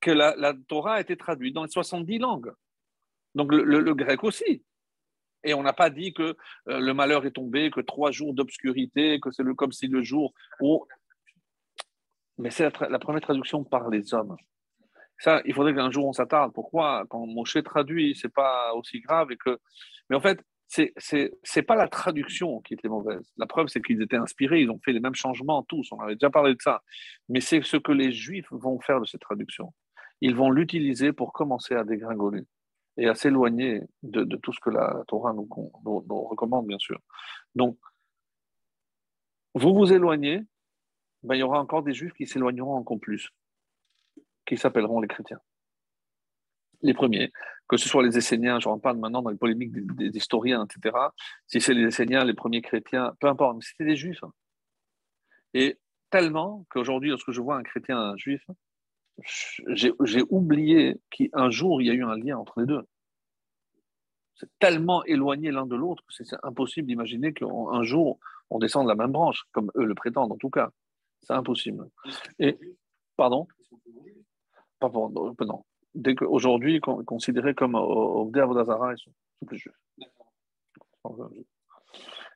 [0.00, 2.52] Que la, Torah a été traduite dans les 70 langues.
[3.34, 4.64] Donc le, grec aussi.
[5.44, 6.36] Et on n'a pas dit que
[6.68, 10.34] euh, le malheur est tombé, que trois jours d'obscurité, que c'est comme si le jour.
[12.38, 14.36] Mais c'est la, première traduction par les hommes.
[15.18, 16.52] Ça, il faudrait qu'un jour on s'attarde.
[16.52, 19.58] Pourquoi Quand Moshe traduit, c'est pas aussi grave et que.
[20.10, 20.92] Mais en fait, c'est
[21.42, 23.32] c'est pas la traduction qui était mauvaise.
[23.36, 25.90] La preuve, c'est qu'ils étaient inspirés, ils ont fait les mêmes changements tous.
[25.92, 26.82] On avait déjà parlé de ça.
[27.28, 29.72] Mais c'est ce que les Juifs vont faire de cette traduction.
[30.20, 32.44] Ils vont l'utiliser pour commencer à dégringoler
[32.96, 35.48] et à s'éloigner de, de, tout ce que la Torah nous,
[35.84, 36.98] nous, recommande, bien sûr.
[37.54, 37.78] Donc,
[39.54, 40.42] vous vous éloignez,
[41.22, 43.30] ben, il y aura encore des Juifs qui s'éloigneront encore plus,
[44.48, 45.40] qui s'appelleront les chrétiens
[46.82, 47.32] les premiers,
[47.68, 50.96] que ce soit les Esséniens, je rentre pas maintenant dans les polémiques des, historiens, etc.
[51.46, 54.22] Si c'est les Esséniens, les premiers chrétiens, peu importe, mais c'était des juifs.
[55.54, 55.78] Et
[56.10, 58.44] tellement qu'aujourd'hui, lorsque je vois un chrétien, un juif,
[59.68, 62.82] j'ai oublié qu'un jour, il y a eu un lien entre les deux.
[64.36, 68.20] C'est tellement éloigné l'un de l'autre que c'est impossible d'imaginer qu'un jour,
[68.50, 70.70] on descend de la même branche, comme eux le prétendent en tout cas.
[71.22, 71.88] C'est impossible.
[72.38, 72.56] Et,
[73.16, 73.48] pardon?
[74.80, 75.64] Pas pour, non
[75.94, 79.10] dès qu'aujourd'hui, considérés comme Obdé Avodazara, ils sont
[79.46, 79.74] plus juifs.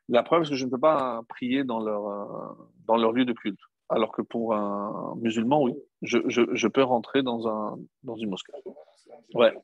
[0.09, 2.55] La preuve, c'est que je ne peux pas prier dans leur, euh,
[2.87, 3.61] dans leur lieu de culte.
[3.89, 8.31] Alors que pour un musulman, oui, je, je, je peux rentrer dans, un, dans une
[8.31, 8.53] mosquée.
[9.35, 9.55] Ouais.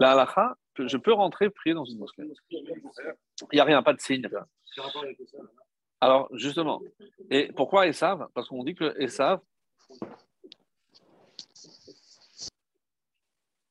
[0.00, 2.22] La halakha, je peux rentrer prier dans une mosquée.
[2.50, 4.28] Il n'y a rien, pas de signe.
[6.00, 6.80] Alors, justement,
[7.30, 8.28] et pourquoi Esav?
[8.34, 9.40] Parce qu'on dit que Esav,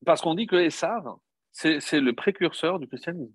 [0.05, 1.15] Parce qu'on dit que Esav,
[1.51, 3.33] c'est le précurseur du christianisme.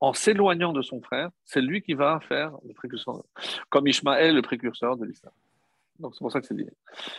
[0.00, 3.24] En s'éloignant de son frère, c'est lui qui va faire le précurseur,
[3.68, 5.32] comme Ishmaël, le précurseur de l'islam.
[5.98, 6.68] Donc c'est pour ça que c'est dit.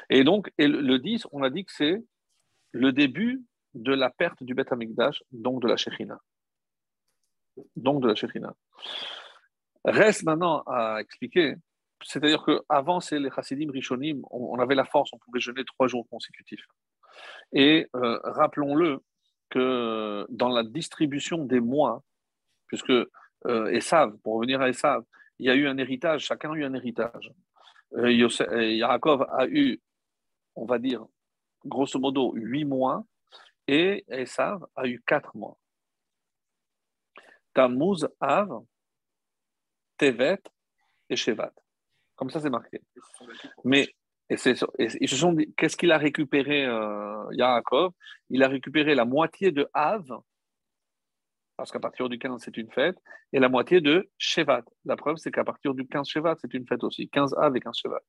[0.10, 2.02] Et donc, le 10, on a dit que c'est
[2.72, 6.20] le début de la perte du Beth Amikdash, donc de la Shekhina.
[7.76, 8.56] Donc de la Shekhina.
[9.84, 11.56] Reste maintenant à expliquer,
[12.02, 16.08] c'est-à-dire qu'avant, c'est les Chassidim Rishonim, on avait la force, on pouvait jeûner trois jours
[16.10, 16.66] consécutifs.
[17.52, 19.00] Et euh, rappelons-le
[19.50, 22.04] que dans la distribution des mois,
[22.68, 25.04] puisque euh, Esav, pour revenir à Esav,
[25.40, 27.32] il y a eu un héritage, chacun a eu un héritage.
[27.94, 29.82] Euh, Yaakov a eu,
[30.56, 31.06] on va dire,
[31.66, 33.04] grosso modo, huit mois,
[33.68, 35.58] et Esav a eu quatre mois.
[37.54, 38.64] Tammuz, Av,
[39.98, 40.42] Tevet
[41.10, 41.54] et Shevat.
[42.16, 42.82] Comme ça, c'est marqué.
[43.64, 43.88] Mais
[44.30, 44.54] Et, c'est,
[45.58, 47.94] qu'est-ce qu'il a récupéré, euh, Yaakov
[48.30, 50.06] Il a récupéré la moitié de Av,
[51.58, 52.98] parce qu'à partir du 15, c'est une fête,
[53.34, 54.64] et la moitié de Shevat.
[54.86, 57.10] La preuve, c'est qu'à partir du 15 Shevat, c'est une fête aussi.
[57.10, 58.02] 15 Av et 15 Shevat.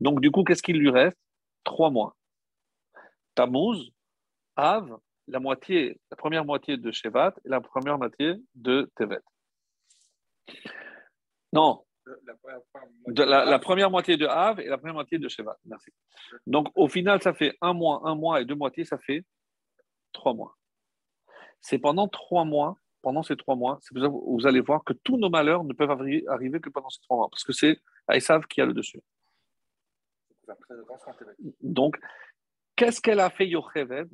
[0.00, 1.18] Donc, du coup, qu'est-ce qu'il lui reste?
[1.64, 2.16] Trois mois.
[3.34, 3.90] Tammuz,
[4.56, 4.98] Av,
[5.28, 9.20] la moitié, la première moitié de Shevat et la première moitié de Tevet.
[11.52, 11.84] Non,
[13.16, 15.56] la, première moitié de Av et la première moitié de Shevat.
[15.64, 15.90] Merci.
[16.46, 19.24] Donc, au final, ça fait un mois, un mois et deux moitiés, ça fait
[20.12, 20.56] trois mois.
[21.60, 25.64] C'est pendant trois mois, pendant ces trois mois, vous allez voir que tous nos malheurs
[25.64, 28.72] ne peuvent arriver que pendant ces trois mois, parce que c'est Aïsav qui a le
[28.72, 29.00] dessus.
[31.60, 31.96] Donc,
[32.76, 34.08] qu'est-ce qu'elle a fait Yocheved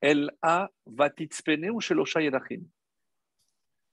[0.00, 2.62] Elle a vatitspene ou shelosha yedachim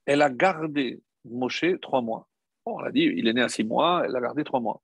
[0.07, 2.27] elle a gardé Moshe trois mois.
[2.65, 4.81] on a dit, il est né à six mois, elle a gardé trois mois.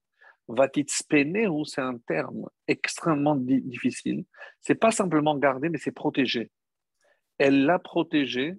[0.48, 4.26] ou c'est un terme extrêmement difficile.
[4.60, 6.52] C'est pas simplement garder, mais c'est protéger.
[7.38, 8.56] Elle l'a protégé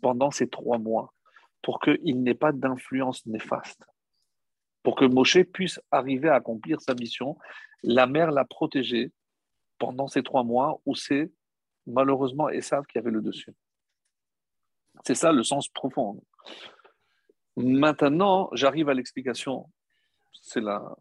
[0.00, 1.12] pendant ces trois mois
[1.62, 3.84] pour qu'il n'ait pas d'influence néfaste.
[4.84, 7.36] Pour que Moshe puisse arriver à accomplir sa mission,
[7.82, 9.10] la mère l'a protégé
[9.78, 11.32] pendant ces trois mois où c'est
[11.88, 13.52] malheureusement Esav qui avait le dessus.
[15.04, 16.22] C'est ça le sens profond.
[17.56, 19.68] Maintenant, j'arrive à l'explication.
[20.32, 20.96] C'est la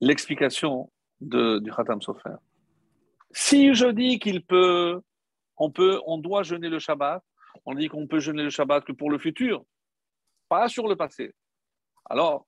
[0.00, 0.90] l'explication
[1.20, 2.36] du Khatam Sofer.
[3.32, 5.02] Si je dis qu'il peut,
[5.56, 7.22] on peut, on doit jeûner le Shabbat,
[7.66, 9.64] on dit qu'on peut jeûner le Shabbat que pour le futur,
[10.48, 11.34] pas sur le passé.
[12.06, 12.46] Alors,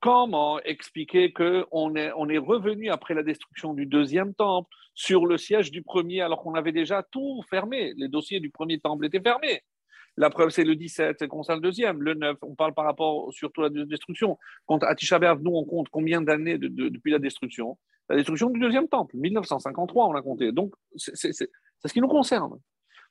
[0.00, 5.38] comment expliquer qu'on est, on est revenu après la destruction du deuxième temple sur le
[5.38, 7.94] siège du premier alors qu'on avait déjà tout fermé?
[7.96, 9.62] Les dossiers du premier temple étaient fermés.
[10.16, 12.02] La preuve, c'est le 17, c'est concerne le deuxième.
[12.02, 14.36] Le 9, on parle par rapport surtout à la destruction.
[14.66, 17.78] Quand à Tisha nous, on compte combien d'années depuis la destruction?
[18.08, 20.50] La destruction du deuxième temple, 1953, on a compté.
[20.50, 22.58] Donc, c'est ce qui nous concerne.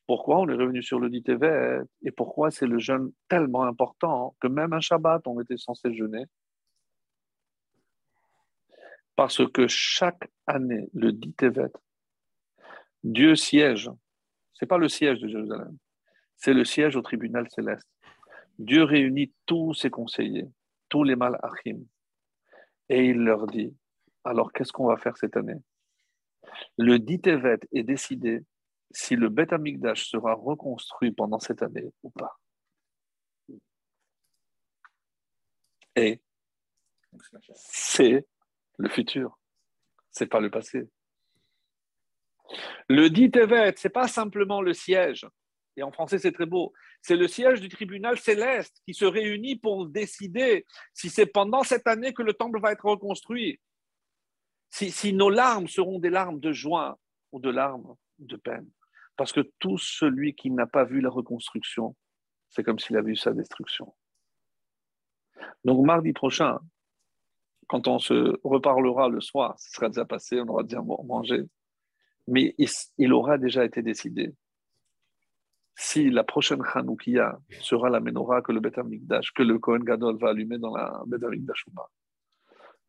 [0.05, 1.23] Pourquoi on est revenu sur le dit
[2.03, 6.26] et pourquoi c'est le jeûne tellement important que même un Shabbat, on était censé jeûner?
[9.18, 11.72] Parce que chaque année, le dit Tevet,
[13.03, 13.89] Dieu siège.
[14.53, 15.76] Ce n'est pas le siège de Jérusalem,
[16.35, 17.89] c'est le siège au tribunal céleste.
[18.60, 20.48] Dieu réunit tous ses conseillers,
[20.88, 21.84] tous les malachim,
[22.89, 23.76] et il leur dit
[24.23, 25.61] alors qu'est-ce qu'on va faire cette année?
[26.77, 28.44] Le dit Tevet est décidé
[28.91, 32.38] si le Beth Amikdash sera reconstruit pendant cette année ou pas.
[35.95, 36.22] Et
[37.56, 38.27] c'est
[38.78, 39.38] le futur,
[40.12, 40.88] c'est pas le passé.
[42.88, 45.28] Le dit Tevet, c'est pas simplement le siège,
[45.76, 49.58] et en français c'est très beau, c'est le siège du tribunal céleste qui se réunit
[49.58, 53.60] pour décider si c'est pendant cette année que le temple va être reconstruit,
[54.70, 56.99] si, si nos larmes seront des larmes de joie
[57.32, 58.70] ou de larmes de peine.
[59.16, 61.95] Parce que tout celui qui n'a pas vu la reconstruction,
[62.49, 63.94] c'est comme s'il a vu sa destruction.
[65.66, 66.60] Donc mardi prochain,
[67.68, 71.44] quand on se reparlera le soir, ce sera déjà passé, on aura déjà mangé.
[72.27, 72.56] Mais
[72.98, 74.34] il, aura déjà été décidé.
[75.76, 80.30] Si la prochaine Hanoukia sera la menorah que le Amikdash, que le Kohen Gadol va
[80.30, 81.65] allumer dans la Beth Amikdash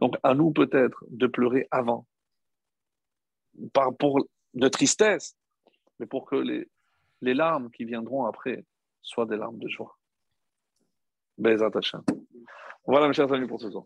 [0.00, 2.06] Donc à nous peut-être de pleurer avant,
[3.72, 5.36] par, pour de tristesse,
[5.98, 6.68] mais pour que les,
[7.20, 8.64] les larmes qui viendront après
[9.02, 9.98] soient des larmes de joie.
[11.36, 11.70] Bezat.
[12.88, 13.84] Voilà, mes chers amis, pour ce soir.